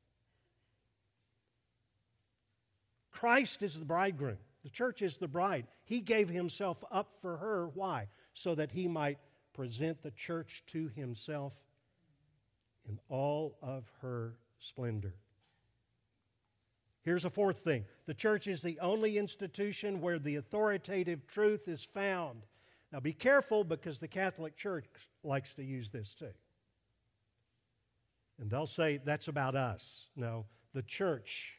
[3.11, 4.39] Christ is the bridegroom.
[4.63, 5.67] The church is the bride.
[5.85, 7.69] He gave himself up for her.
[7.69, 8.09] Why?
[8.35, 9.19] So that he might
[9.53, 11.55] present the church to himself
[12.89, 15.15] in all of her splendor.
[17.03, 21.85] Here's a fourth thing the church is the only institution where the authoritative truth is
[21.85, 22.43] found.
[22.93, 24.87] Now be careful because the Catholic Church
[25.23, 26.33] likes to use this too.
[28.39, 30.09] And they'll say that's about us.
[30.17, 31.59] No, the church.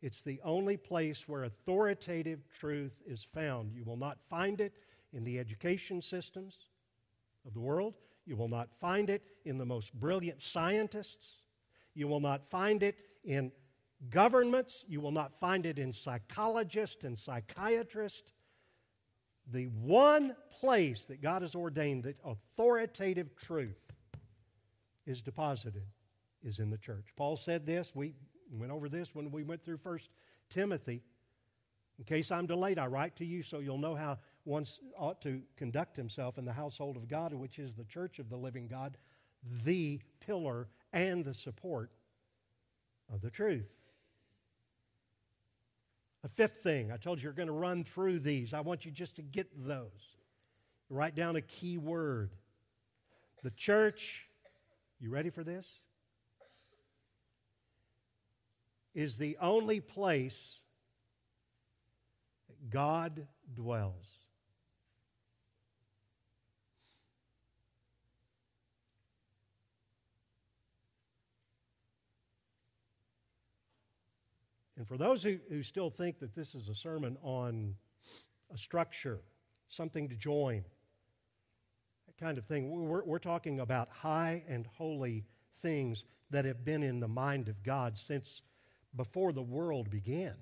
[0.00, 3.72] It's the only place where authoritative truth is found.
[3.72, 4.74] You will not find it
[5.12, 6.56] in the education systems
[7.46, 7.94] of the world.
[8.26, 11.42] You will not find it in the most brilliant scientists.
[11.94, 13.50] You will not find it in
[14.10, 14.84] governments.
[14.88, 18.32] You will not find it in psychologists and psychiatrists.
[19.50, 23.80] The one place that God has ordained that authoritative truth
[25.06, 25.84] is deposited
[26.42, 27.06] is in the church.
[27.16, 27.94] Paul said this.
[27.94, 28.14] We
[28.50, 30.10] went over this when we went through First
[30.50, 31.02] Timothy.
[31.98, 34.64] In case I'm delayed, I write to you so you'll know how one
[34.96, 38.36] ought to conduct himself in the household of God, which is the church of the
[38.36, 38.96] living God,
[39.64, 41.90] the pillar and the support
[43.12, 43.77] of the truth.
[46.24, 48.52] A fifth thing, I told you you're going to run through these.
[48.52, 50.16] I want you just to get those.
[50.90, 52.30] Write down a key word.
[53.42, 54.26] The church,
[54.98, 55.82] you ready for this?
[58.94, 60.60] Is the only place
[62.68, 64.27] God dwells.
[74.78, 77.74] And for those who, who still think that this is a sermon on
[78.54, 79.18] a structure,
[79.66, 80.64] something to join,
[82.06, 86.84] that kind of thing, we're, we're talking about high and holy things that have been
[86.84, 88.42] in the mind of God since
[88.94, 90.34] before the world began.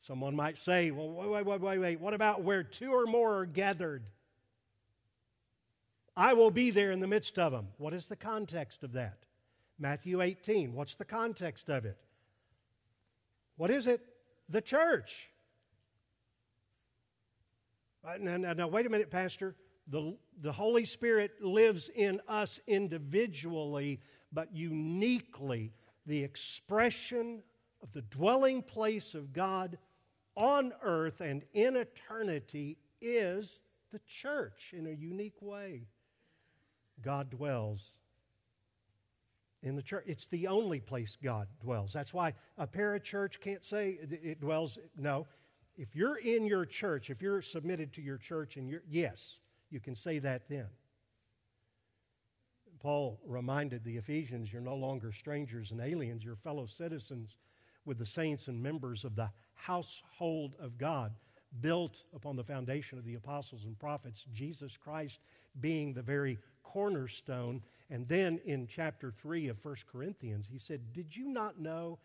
[0.00, 3.40] Someone might say, well, wait, wait, wait, wait, wait, what about where two or more
[3.40, 4.04] are gathered?
[6.16, 7.68] I will be there in the midst of them.
[7.76, 9.18] What is the context of that?
[9.78, 10.74] Matthew 18.
[10.74, 11.96] What's the context of it?
[13.56, 14.00] What is it?
[14.48, 15.30] The church.
[18.06, 19.56] Uh, now, now, now, wait a minute, Pastor.
[19.88, 24.00] The, the Holy Spirit lives in us individually,
[24.32, 25.72] but uniquely.
[26.06, 27.42] The expression
[27.82, 29.78] of the dwelling place of God
[30.36, 33.62] on earth and in eternity is
[33.92, 35.86] the church in a unique way.
[37.02, 37.96] God dwells
[39.64, 40.04] in the church.
[40.06, 41.92] It's the only place God dwells.
[41.92, 44.78] That's why a parachurch can't say it dwells.
[44.96, 45.26] No.
[45.76, 49.40] If you're in your church, if you're submitted to your church, and you're, yes,
[49.70, 50.66] you can say that then.
[52.78, 57.38] Paul reminded the Ephesians, you're no longer strangers and aliens, you're fellow citizens
[57.86, 61.12] with the saints and members of the household of God,
[61.60, 65.20] built upon the foundation of the apostles and prophets, Jesus Christ
[65.58, 66.38] being the very
[66.74, 67.62] cornerstone.
[67.88, 71.98] And then in chapter 3 of 1 Corinthians, he said, Did you not know?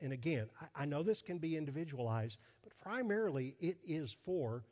[0.00, 4.62] And again, I know this can be individualized, but primarily it is for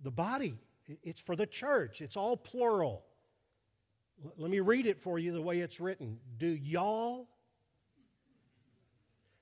[0.00, 0.58] the body,
[1.02, 3.04] it's for the church, it's all plural.
[4.36, 6.20] Let me read it for you the way it's written.
[6.38, 7.26] Do y'all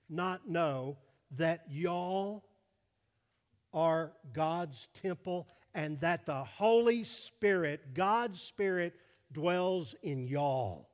[0.08, 0.96] not know
[1.36, 2.44] that y'all
[3.74, 8.94] are God's temple and that the Holy Spirit, God's Spirit,
[9.32, 10.88] dwells in y'all.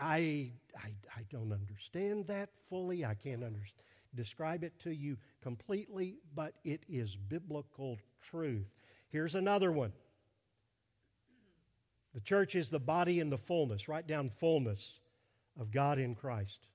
[0.00, 3.04] I, I, I don't understand that fully.
[3.04, 3.60] I can't under,
[4.14, 8.68] describe it to you completely, but it is biblical truth.
[9.10, 9.92] Here's another one
[12.14, 13.88] the church is the body in the fullness.
[13.88, 15.00] Write down fullness
[15.58, 16.68] of God in Christ.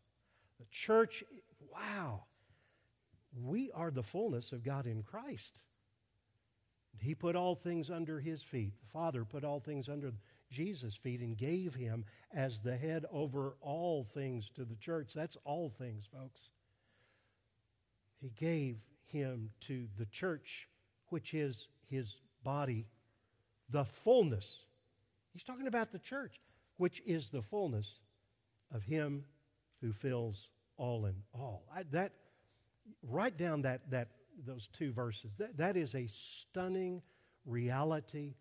[0.60, 1.24] The church,
[1.74, 2.24] wow,
[3.36, 5.66] we are the fullness of God in Christ.
[7.00, 8.74] He put all things under his feet.
[8.80, 10.14] The Father put all things under
[10.52, 15.14] Jesus' feet and gave him as the head over all things to the church.
[15.14, 16.50] That's all things, folks.
[18.22, 20.70] He gave him to the church,
[21.10, 22.88] which is his body,
[23.70, 24.64] the fullness.
[25.34, 26.40] He's talking about the church,
[26.78, 28.00] which is the fullness
[28.72, 29.26] of him
[29.82, 31.64] who fills all in all.
[31.76, 32.14] I, that,
[33.02, 34.10] write down that, that,
[34.46, 35.36] those two verses.
[35.36, 37.02] That, that is a stunning
[37.46, 38.36] reality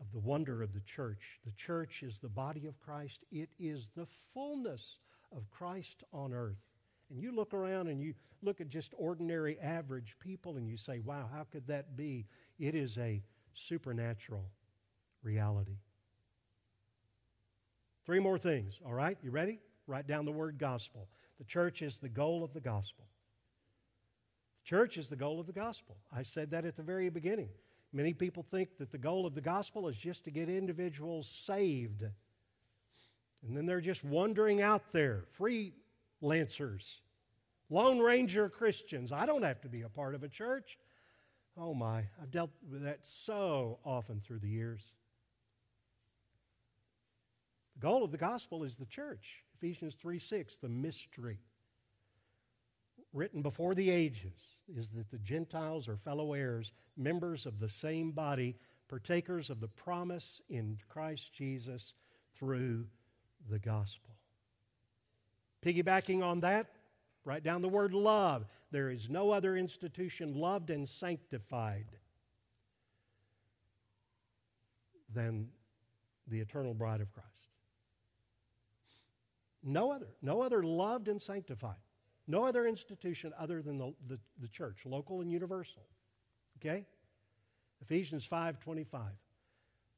[0.00, 1.40] of the wonder of the church.
[1.44, 4.98] The church is the body of Christ, it is the fullness
[5.34, 6.62] of Christ on earth.
[7.10, 11.00] And you look around and you look at just ordinary, average people and you say,
[11.00, 12.26] wow, how could that be?
[12.58, 14.50] It is a supernatural
[15.22, 15.78] reality.
[18.04, 19.16] Three more things, all right?
[19.22, 19.60] You ready?
[19.86, 21.08] Write down the word gospel.
[21.38, 23.06] The church is the goal of the gospel.
[24.64, 25.96] The church is the goal of the gospel.
[26.14, 27.50] I said that at the very beginning.
[27.92, 32.02] Many people think that the goal of the gospel is just to get individuals saved.
[33.46, 37.00] And then they're just wandering out there, freelancers,
[37.68, 39.12] Lone Ranger Christians.
[39.12, 40.78] I don't have to be a part of a church.
[41.56, 44.92] Oh my, I've dealt with that so often through the years.
[47.74, 49.42] The goal of the gospel is the church.
[49.56, 51.38] Ephesians 3 6, the mystery
[53.14, 58.12] written before the ages is that the Gentiles are fellow heirs, members of the same
[58.12, 58.56] body,
[58.88, 61.94] partakers of the promise in Christ Jesus
[62.34, 62.86] through
[63.48, 64.14] the gospel.
[65.64, 66.66] Piggybacking on that,
[67.24, 68.44] write down the word love.
[68.70, 71.86] There is no other institution loved and sanctified
[75.12, 75.48] than
[76.28, 77.35] the eternal bride of Christ.
[79.62, 80.08] No other.
[80.22, 81.76] No other loved and sanctified.
[82.26, 85.86] No other institution other than the, the, the church, local and universal.
[86.58, 86.86] Okay?
[87.80, 89.10] Ephesians 5:25.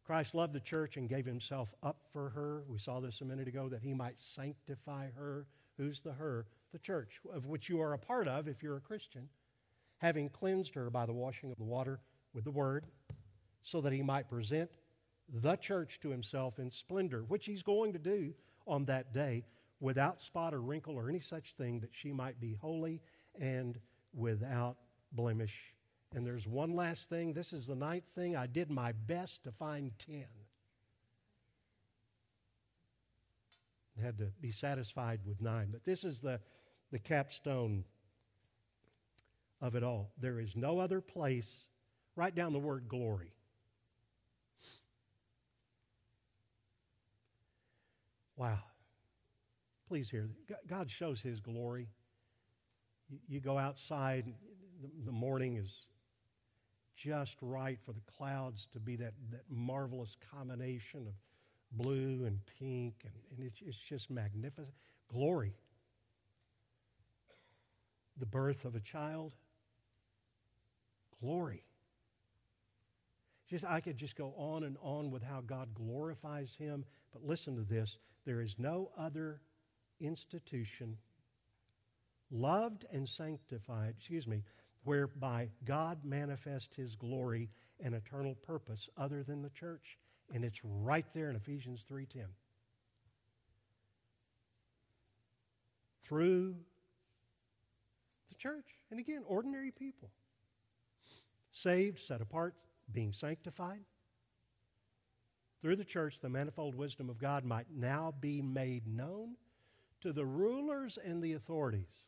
[0.05, 2.65] Christ loved the church and gave himself up for her.
[2.67, 5.47] We saw this a minute ago that he might sanctify her.
[5.77, 6.47] Who's the her?
[6.73, 9.29] The church, of which you are a part of if you're a Christian,
[9.99, 12.01] having cleansed her by the washing of the water
[12.33, 12.87] with the word,
[13.61, 14.71] so that he might present
[15.29, 18.33] the church to himself in splendor, which he's going to do
[18.69, 19.45] on that day
[19.81, 23.01] without spot or wrinkle or any such thing, that she might be holy
[23.41, 23.79] and
[24.12, 24.77] without
[25.12, 25.75] blemish.
[26.14, 27.33] And there's one last thing.
[27.33, 28.37] This is the ninth thing.
[28.37, 30.27] I did my best to find ten.
[34.03, 35.69] Had to be satisfied with nine.
[35.73, 36.41] But this is the,
[36.93, 37.85] the capstone
[39.61, 40.12] of it all.
[40.21, 41.66] There is no other place.
[42.14, 43.33] Write down the word glory.
[48.39, 48.61] Wow.
[49.89, 50.30] Please hear.
[50.68, 51.89] God shows His glory.
[53.28, 54.26] You go outside,
[55.05, 55.86] the morning is
[56.95, 61.14] just right for the clouds to be that, that marvelous combination of
[61.72, 64.74] blue and pink, and, and it's, it's just magnificent.
[65.09, 65.55] Glory.
[68.18, 69.34] The birth of a child.
[71.20, 71.64] Glory.
[73.49, 77.57] Just, I could just go on and on with how God glorifies Him, but listen
[77.57, 77.99] to this.
[78.29, 79.41] There is no other
[80.01, 80.99] institution,
[82.31, 84.45] loved and sanctified, excuse me,
[84.85, 87.49] whereby God manifests his glory
[87.81, 89.97] and eternal purpose other than the church.
[90.35, 92.26] And it's right there in Ephesians 3:10.
[96.03, 96.62] Through
[98.29, 98.76] the church.
[98.91, 100.11] And again, ordinary people.
[101.51, 102.55] Saved, set apart,
[102.93, 103.87] being sanctified.
[105.61, 109.37] Through the church, the manifold wisdom of God might now be made known
[110.01, 112.05] to the rulers and the authorities.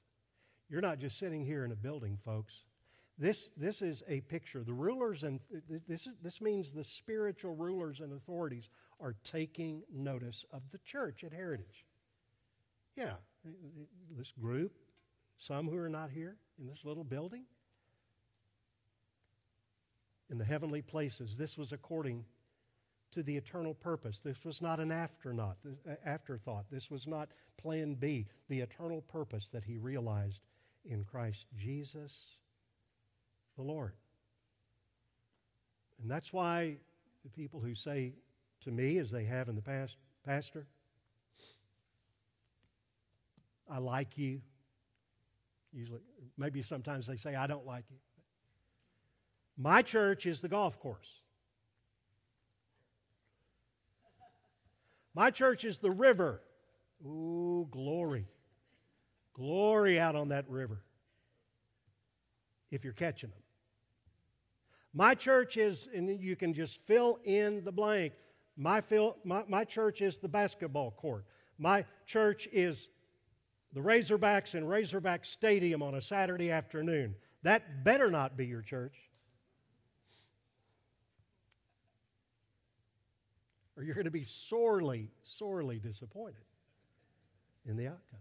[0.68, 2.64] You're not just sitting here in a building, folks.
[3.18, 4.62] This, this is a picture.
[4.62, 8.70] The rulers and this, is, this means the spiritual rulers and authorities
[9.00, 11.84] are taking notice of the church at Heritage.
[12.96, 13.14] Yeah,
[14.16, 14.72] this group,
[15.36, 17.44] some who are not here in this little building,
[20.30, 22.24] in the heavenly places, this was according
[23.12, 24.20] to the eternal purpose.
[24.20, 25.56] This was not an afterthought.
[25.66, 26.66] Uh, afterthought.
[26.70, 27.30] This was not
[27.60, 28.26] plan B.
[28.48, 30.42] The eternal purpose that he realized
[30.84, 32.38] in Christ Jesus
[33.56, 33.92] the Lord.
[36.00, 36.76] And that's why
[37.22, 38.14] the people who say
[38.62, 40.66] to me, as they have in the past, Pastor,
[43.68, 44.40] I like you.
[45.72, 46.00] Usually,
[46.36, 47.96] maybe sometimes they say, I don't like you.
[49.56, 51.20] My church is the golf course.
[55.20, 56.40] My church is the river.
[57.04, 58.24] Ooh, glory.
[59.34, 60.80] Glory out on that river.
[62.70, 63.42] If you're catching them.
[64.94, 68.14] My church is, and you can just fill in the blank.
[68.56, 71.26] My, fill, my, my church is the basketball court.
[71.58, 72.88] My church is
[73.74, 77.14] the Razorbacks in Razorback Stadium on a Saturday afternoon.
[77.42, 79.09] That better not be your church.
[83.80, 86.44] Or you're going to be sorely, sorely disappointed
[87.64, 88.20] in the outcome.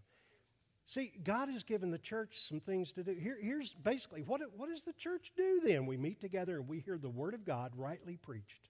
[0.85, 3.11] See, God has given the church some things to do.
[3.11, 5.85] Here, here's basically what, what does the church do then?
[5.85, 8.69] We meet together and we hear the Word of God rightly preached.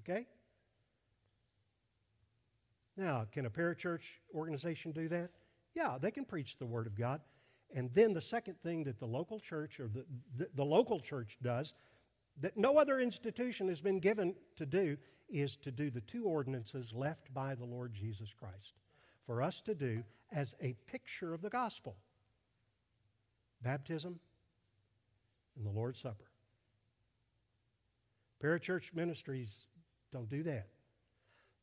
[0.00, 0.26] Okay?
[2.98, 5.30] Now, can a parachurch organization do that?
[5.74, 7.22] Yeah, they can preach the Word of God.
[7.74, 10.04] And then the second thing that the local church or the,
[10.36, 11.72] the, the, local church does
[12.42, 14.98] that no other institution has been given to do
[15.28, 18.74] is to do the two ordinances left by the Lord Jesus Christ
[19.26, 21.96] for us to do as a picture of the gospel
[23.62, 24.20] baptism
[25.56, 26.30] and the Lord's Supper.
[28.42, 29.64] Parachurch ministries
[30.12, 30.68] don't do that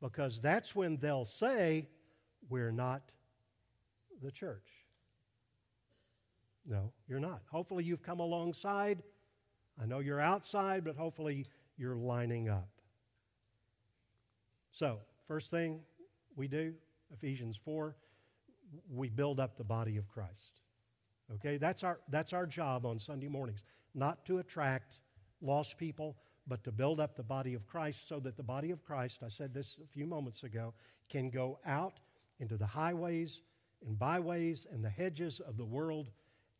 [0.02, 1.88] because that's when they'll say,
[2.50, 3.14] We're not
[4.22, 4.68] the church.
[6.66, 7.42] No, you're not.
[7.52, 9.04] Hopefully, you've come alongside.
[9.82, 11.46] I know you're outside, but hopefully,
[11.78, 12.73] you're lining up.
[14.74, 15.82] So, first thing
[16.36, 16.74] we do,
[17.14, 17.96] Ephesians 4,
[18.92, 20.62] we build up the body of Christ.
[21.36, 23.64] Okay, that's our, that's our job on Sunday mornings,
[23.94, 25.00] not to attract
[25.42, 26.18] lost people,
[26.48, 29.28] but to build up the body of Christ so that the body of Christ, I
[29.28, 30.74] said this a few moments ago,
[31.08, 32.00] can go out
[32.40, 33.44] into the highways
[33.86, 36.10] and byways and the hedges of the world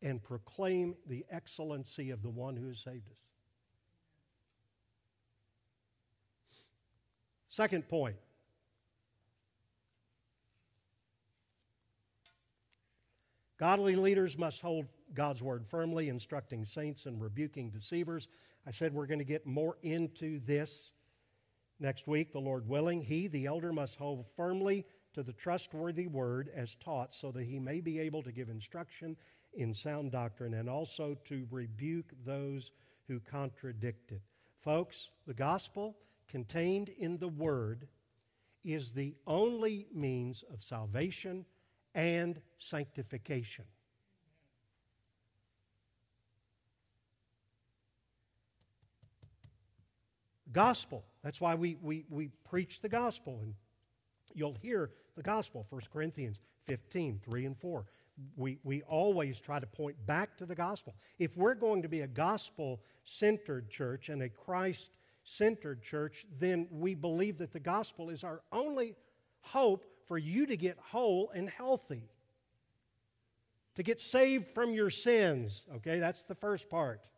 [0.02, 3.33] and proclaim the excellency of the one who has saved us.
[7.54, 8.16] Second point
[13.58, 18.26] Godly leaders must hold God's word firmly, instructing saints and rebuking deceivers.
[18.66, 20.90] I said we're going to get more into this
[21.78, 23.00] next week, the Lord willing.
[23.00, 27.60] He, the elder, must hold firmly to the trustworthy word as taught, so that he
[27.60, 29.16] may be able to give instruction
[29.52, 32.72] in sound doctrine and also to rebuke those
[33.06, 34.22] who contradict it.
[34.58, 35.94] Folks, the gospel
[36.28, 37.88] contained in the word
[38.64, 41.44] is the only means of salvation
[41.94, 43.64] and sanctification.
[50.52, 51.04] Gospel.
[51.22, 53.40] That's why we, we, we preach the gospel.
[53.42, 53.54] And
[54.34, 57.84] you'll hear the gospel, 1 Corinthians 15, 3 and 4.
[58.36, 60.94] We, we always try to point back to the gospel.
[61.18, 64.92] If we're going to be a gospel centered church and a Christ
[65.24, 68.94] centered church, then we believe that the gospel is our only
[69.40, 72.10] hope for you to get whole and healthy,
[73.74, 75.64] to get saved from your sins.
[75.76, 77.08] Okay, that's the first part.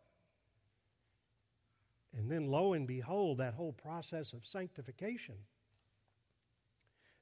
[2.17, 5.35] And then, lo and behold, that whole process of sanctification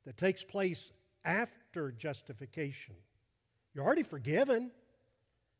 [0.05, 0.93] that takes place
[1.25, 2.95] after justification.
[3.73, 4.71] You're already forgiven.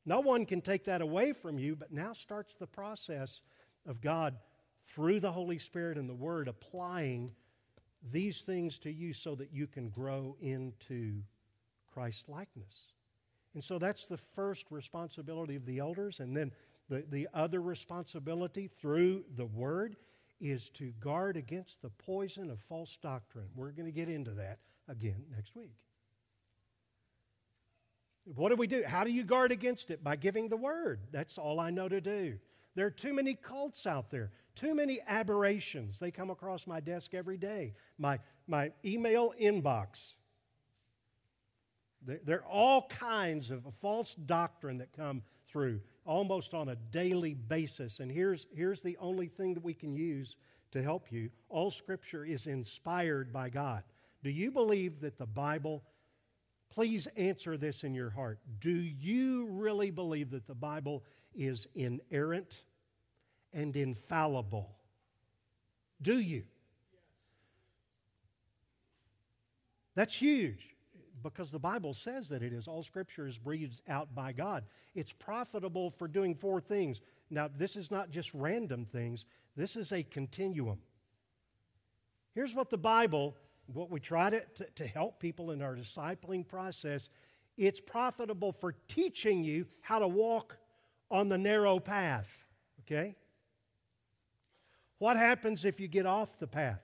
[0.06, 3.42] No one can take that away from you, but now starts the process
[3.88, 4.38] of God
[4.86, 7.32] through the Holy Spirit and the Word applying
[8.12, 11.24] these things to you so that you can grow into
[11.94, 12.94] Christ likeness.
[13.54, 16.20] And so that's the first responsibility of the elders.
[16.20, 16.52] And then
[16.90, 19.96] the, the other responsibility through the Word
[20.40, 23.48] is to guard against the poison of false doctrine.
[23.56, 25.74] We're going to get into that again next week.
[28.26, 28.84] What do we do?
[28.86, 30.04] How do you guard against it?
[30.04, 31.00] By giving the Word.
[31.12, 32.40] That's all I know to do.
[32.76, 36.00] There are too many cults out there, too many aberrations.
[36.00, 40.16] They come across my desk every day, my, my email inbox.
[42.06, 47.34] There, there are all kinds of false doctrine that come through almost on a daily
[47.34, 48.00] basis.
[48.00, 50.38] And here's, here's the only thing that we can use
[50.72, 53.84] to help you all Scripture is inspired by God.
[54.24, 55.84] Do you believe that the Bible,
[56.70, 58.40] please answer this in your heart.
[58.60, 61.04] Do you really believe that the Bible
[61.34, 62.64] is inerrant
[63.56, 64.76] and infallible.
[66.02, 66.44] Do you?
[69.96, 70.76] That's huge
[71.24, 72.68] because the Bible says that it is.
[72.68, 74.66] All scripture is breathed out by God.
[74.94, 77.02] It's profitable for doing four things.
[77.32, 79.26] Now, this is not just random things,
[79.56, 80.80] this is a continuum.
[82.34, 83.38] Here's what the Bible,
[83.68, 87.10] what we try to, to, to help people in our discipling process,
[87.56, 90.58] it's profitable for teaching you how to walk
[91.10, 92.46] on the narrow path,
[92.82, 93.16] okay?
[94.98, 96.82] What happens if you get off the path?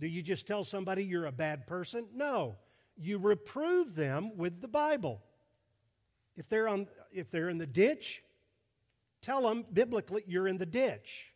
[0.00, 2.06] Do you just tell somebody you're a bad person?
[2.14, 2.56] No.
[2.96, 5.22] You reprove them with the Bible.
[6.36, 8.22] If they're, on, if they're in the ditch,
[9.20, 11.26] tell them biblically you're in the ditch.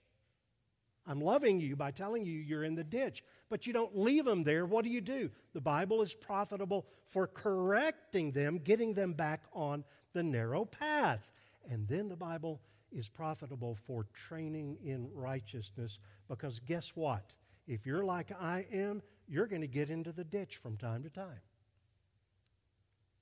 [1.06, 4.42] I'm loving you by telling you you're in the ditch, but you don't leave them
[4.42, 4.64] there.
[4.64, 5.30] What do you do?
[5.52, 9.84] The Bible is profitable for correcting them, getting them back on
[10.14, 11.30] the narrow path.
[11.70, 12.62] And then the Bible
[12.94, 17.34] is profitable for training in righteousness because guess what?
[17.66, 21.10] If you're like I am, you're going to get into the ditch from time to
[21.10, 21.40] time.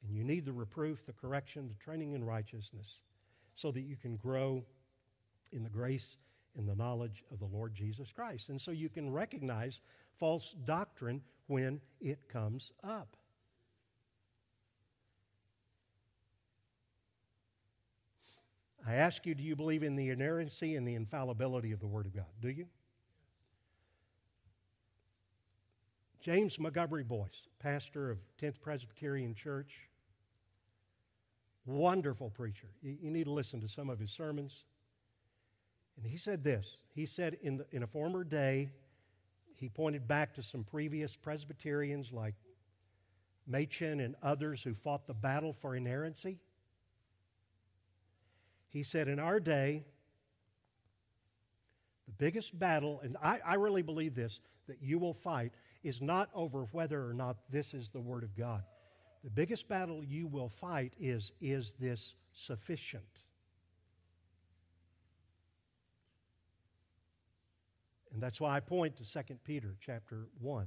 [0.04, 3.00] And you need the reproof, the correction, the training in righteousness
[3.54, 4.64] so that you can grow
[5.52, 6.16] in the grace
[6.56, 8.48] and the knowledge of the Lord Jesus Christ.
[8.48, 9.80] And so you can recognize
[10.18, 13.16] false doctrine when it comes up.
[18.86, 22.06] I ask you, do you believe in the inerrancy and the infallibility of the Word
[22.06, 22.26] of God?
[22.40, 22.66] Do you?
[26.20, 29.88] James Montgomery Boice, pastor of 10th Presbyterian Church,
[31.66, 32.68] wonderful preacher.
[32.80, 34.64] You, need to listen to some of his sermons.
[35.96, 38.70] And he said this He said, in, the, in a former day,
[39.56, 42.34] he pointed back to some previous Presbyterians like
[43.46, 46.38] Machen and others who fought the battle for inerrancy.
[48.72, 49.84] He said, In our day,
[52.06, 55.52] the biggest battle, and I, I really believe this, that you will fight
[55.82, 58.62] is not over whether or not this is the Word of God.
[59.22, 63.24] The biggest battle you will fight is is this sufficient?
[68.12, 70.66] And that's why I point to 2 Peter chapter 1.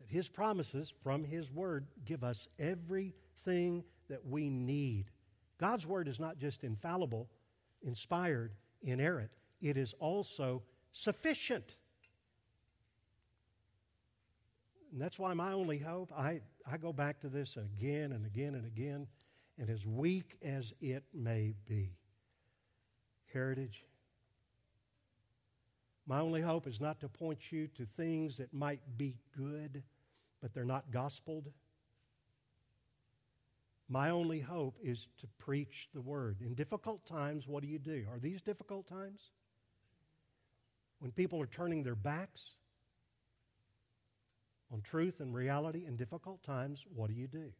[0.00, 5.06] That his promises from his word give us everything that we need.
[5.60, 7.28] God's word is not just infallible,
[7.82, 9.30] inspired, inerrant,
[9.60, 11.76] it is also sufficient.
[14.90, 18.54] And that's why my only hope, I, I go back to this again and again
[18.54, 19.06] and again,
[19.58, 21.90] and as weak as it may be,
[23.30, 23.84] heritage.
[26.06, 29.82] My only hope is not to point you to things that might be good,
[30.40, 31.52] but they're not gospeled.
[33.92, 36.36] My only hope is to preach the word.
[36.40, 38.06] In difficult times, what do you do?
[38.08, 39.32] Are these difficult times?
[41.00, 42.52] When people are turning their backs
[44.72, 47.52] on truth and reality in difficult times, what do you do?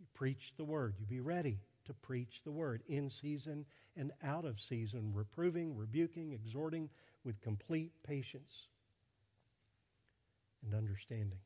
[0.00, 0.96] You preach the word.
[0.98, 6.32] You be ready to preach the word in season and out of season, reproving, rebuking,
[6.32, 6.90] exhorting
[7.22, 8.66] with complete patience
[10.64, 11.38] and understanding.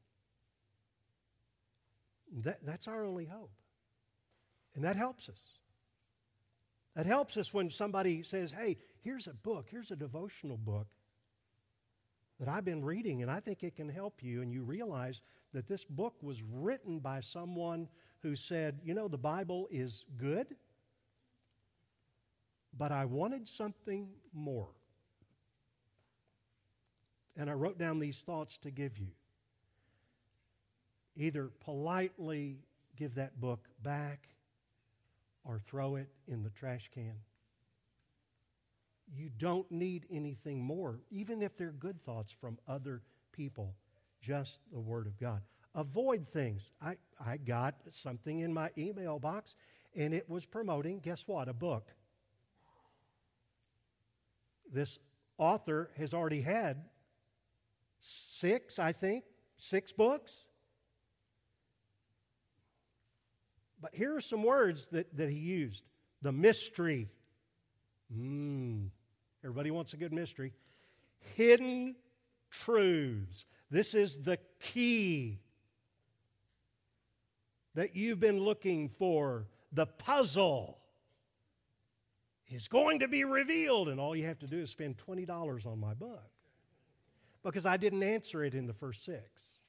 [2.43, 3.53] That, that's our only hope.
[4.75, 5.41] And that helps us.
[6.95, 10.89] That helps us when somebody says, hey, here's a book, here's a devotional book
[12.41, 14.43] that I've been reading, and I think it can help you.
[14.43, 15.23] And you realize
[15.53, 17.89] that this book was written by someone
[18.23, 20.57] who said, You know, the Bible is good,
[22.77, 24.69] but I wanted something more.
[27.37, 29.13] And I wrote down these thoughts to give you.
[31.19, 32.61] Either politely
[32.97, 34.29] give that book back
[35.45, 37.15] or throw it in the trash can
[39.15, 43.03] you don't need anything more, even if they're good thoughts from other
[43.33, 43.75] people,
[44.21, 45.43] just the Word of God.
[45.75, 46.71] Avoid things.
[46.83, 49.55] I, I got something in my email box,
[49.95, 51.93] and it was promoting, guess what, a book.
[54.71, 54.99] This
[55.39, 56.85] author has already had
[58.01, 59.25] six, I think,
[59.57, 60.48] six books.
[63.81, 65.85] But here are some words that, that he used
[66.23, 67.09] the mystery.
[68.15, 68.89] Mmm.
[69.45, 70.53] Everybody wants a good mystery.
[71.37, 71.97] Hidden
[72.51, 73.45] truths.
[73.71, 75.41] This is the key
[77.75, 79.47] that you've been looking for.
[79.73, 80.79] The puzzle
[82.49, 85.79] is going to be revealed, and all you have to do is spend $20 on
[85.79, 86.31] my book
[87.45, 89.61] because I didn't answer it in the first six.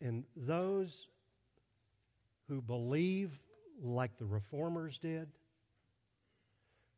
[0.00, 1.08] And those
[2.48, 3.30] who believe
[3.80, 5.28] like the reformers did,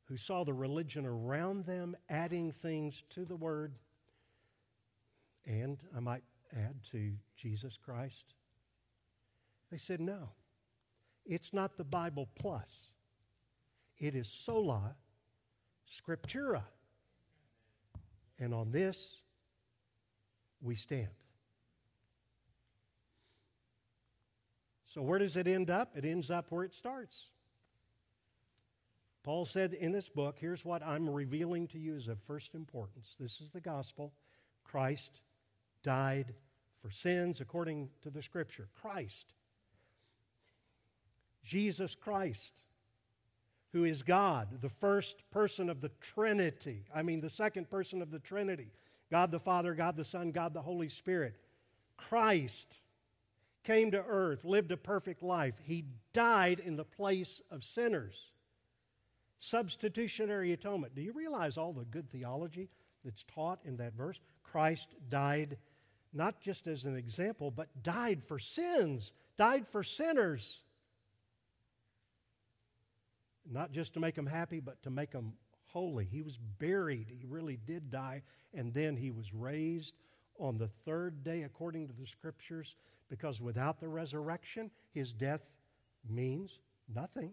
[0.04, 3.74] who saw the religion around them adding things to the Word,
[5.44, 6.24] and I might
[6.56, 8.34] add to Jesus Christ.
[9.70, 10.30] They said, no,
[11.24, 12.92] it's not the Bible plus.
[13.98, 14.94] It is sola
[15.90, 16.62] scriptura.
[18.38, 19.22] And on this,
[20.60, 21.08] we stand.
[24.96, 25.94] So, where does it end up?
[25.94, 27.28] It ends up where it starts.
[29.22, 33.14] Paul said in this book, here's what I'm revealing to you as of first importance.
[33.20, 34.14] This is the gospel.
[34.64, 35.20] Christ
[35.82, 36.32] died
[36.80, 38.68] for sins according to the scripture.
[38.80, 39.34] Christ.
[41.44, 42.62] Jesus Christ,
[43.74, 46.86] who is God, the first person of the Trinity.
[46.94, 48.72] I mean, the second person of the Trinity
[49.10, 51.36] God the Father, God the Son, God the Holy Spirit.
[51.98, 52.78] Christ
[53.66, 55.54] came to earth, lived a perfect life.
[55.64, 58.30] He died in the place of sinners.
[59.38, 60.94] Substitutionary atonement.
[60.94, 62.70] Do you realize all the good theology
[63.04, 64.20] that's taught in that verse?
[64.44, 65.58] Christ died
[66.12, 70.62] not just as an example, but died for sins, died for sinners.
[73.50, 75.34] Not just to make them happy, but to make them
[75.66, 76.06] holy.
[76.06, 77.08] He was buried.
[77.10, 78.22] He really did die.
[78.54, 79.94] And then he was raised
[80.38, 82.76] on the third day, according to the scriptures,
[83.08, 85.48] because without the resurrection, his death
[86.08, 86.58] means
[86.92, 87.32] nothing.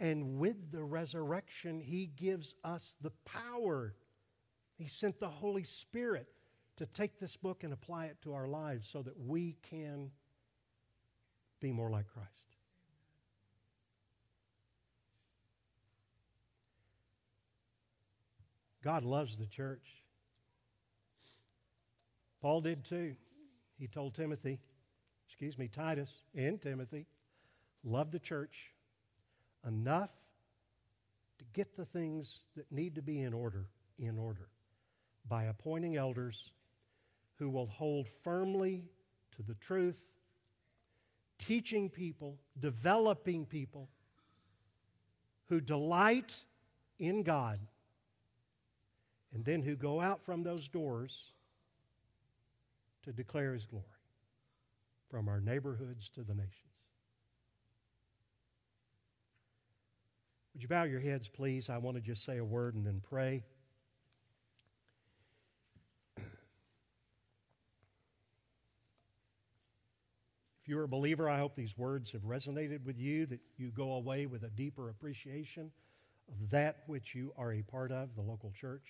[0.00, 3.94] And with the resurrection, he gives us the power.
[4.76, 6.28] He sent the Holy Spirit
[6.76, 10.12] to take this book and apply it to our lives so that we can
[11.60, 12.28] be more like Christ.
[18.84, 19.82] God loves the church.
[22.40, 23.16] Paul did too.
[23.78, 24.58] He told Timothy,
[25.26, 27.06] excuse me, Titus and Timothy,
[27.84, 28.72] love the church
[29.66, 30.10] enough
[31.38, 33.66] to get the things that need to be in order
[33.98, 34.48] in order
[35.28, 36.50] by appointing elders
[37.38, 38.84] who will hold firmly
[39.36, 40.10] to the truth,
[41.38, 43.88] teaching people, developing people
[45.48, 46.44] who delight
[46.98, 47.58] in God
[49.32, 51.32] and then who go out from those doors
[53.08, 53.86] to declare His glory
[55.08, 56.52] from our neighborhoods to the nations.
[60.52, 61.70] Would you bow your heads, please?
[61.70, 63.44] I want to just say a word and then pray.
[66.18, 66.24] If
[70.66, 74.26] you're a believer, I hope these words have resonated with you, that you go away
[74.26, 75.70] with a deeper appreciation
[76.28, 78.84] of that which you are a part of, the local church.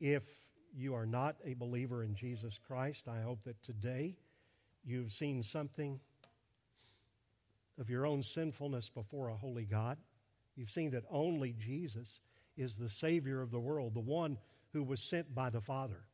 [0.00, 0.24] If
[0.74, 4.16] you are not a believer in Jesus Christ, I hope that today
[4.84, 6.00] you've seen something
[7.78, 9.98] of your own sinfulness before a holy God.
[10.56, 12.20] You've seen that only Jesus
[12.56, 14.38] is the Savior of the world, the one
[14.72, 16.04] who was sent by the Father,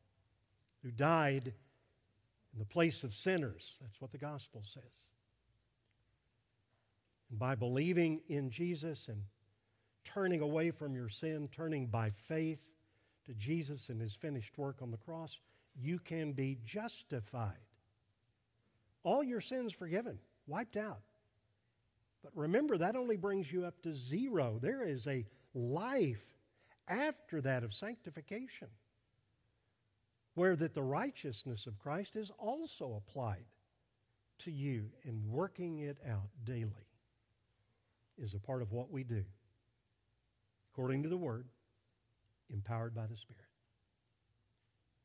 [0.83, 1.53] who died
[2.53, 3.75] in the place of sinners.
[3.81, 5.09] That's what the gospel says.
[7.29, 9.23] And by believing in Jesus and
[10.05, 12.63] turning away from your sin, turning by faith
[13.27, 15.39] to Jesus and his finished work on the cross,
[15.75, 17.59] you can be justified.
[19.03, 21.01] All your sins forgiven, wiped out.
[22.23, 24.59] But remember, that only brings you up to zero.
[24.61, 26.25] There is a life
[26.87, 28.69] after that of sanctification
[30.33, 33.45] where that the righteousness of Christ is also applied
[34.39, 36.87] to you and working it out daily
[38.17, 39.23] is a part of what we do
[40.71, 41.47] according to the word
[42.51, 43.41] empowered by the Spirit.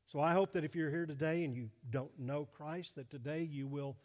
[0.07, 3.43] So I hope that if you're here today and you don't know Christ, that today
[3.43, 3.97] you will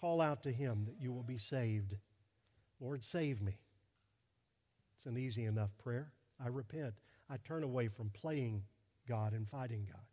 [0.00, 1.96] call out to Him, that you will be saved.
[2.80, 3.56] Lord, save me.
[4.96, 6.12] It's an easy enough prayer.
[6.42, 6.94] I repent.
[7.28, 8.62] I turn away from playing
[9.08, 10.04] God and fighting God.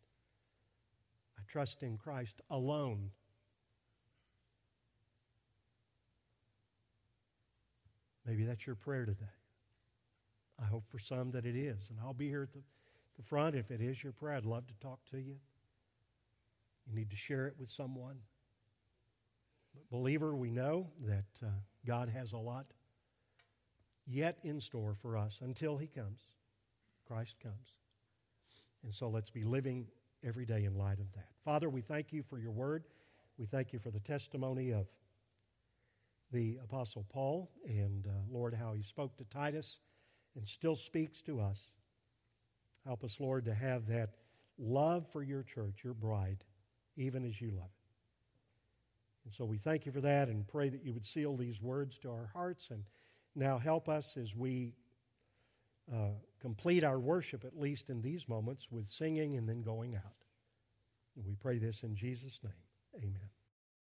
[1.38, 3.10] I trust in Christ alone.
[8.26, 9.26] Maybe that's your prayer today.
[10.60, 11.90] I hope for some that it is.
[11.90, 12.62] And I'll be here at the,
[13.16, 13.54] the front.
[13.54, 15.36] If it is your prayer, I'd love to talk to you.
[16.86, 18.16] You need to share it with someone.
[19.74, 21.50] But believer, we know that uh,
[21.84, 22.66] God has a lot
[24.06, 26.20] yet in store for us until He comes.
[27.06, 27.74] Christ comes.
[28.82, 29.86] And so let's be living
[30.24, 31.28] every day in light of that.
[31.44, 32.84] Father, we thank you for your word.
[33.38, 34.86] We thank you for the testimony of
[36.32, 39.80] the Apostle Paul and, uh, Lord, how he spoke to Titus
[40.36, 41.70] and still speaks to us.
[42.84, 44.10] Help us, Lord, to have that
[44.58, 46.44] love for your church, your bride,
[46.96, 47.86] even as you love it.
[49.24, 51.98] And so we thank you for that and pray that you would seal these words
[51.98, 52.84] to our hearts and
[53.34, 54.74] now help us as we
[55.92, 56.10] uh,
[56.40, 60.24] complete our worship, at least in these moments, with singing and then going out.
[61.16, 62.52] And we pray this in Jesus' name.
[63.02, 63.35] Amen.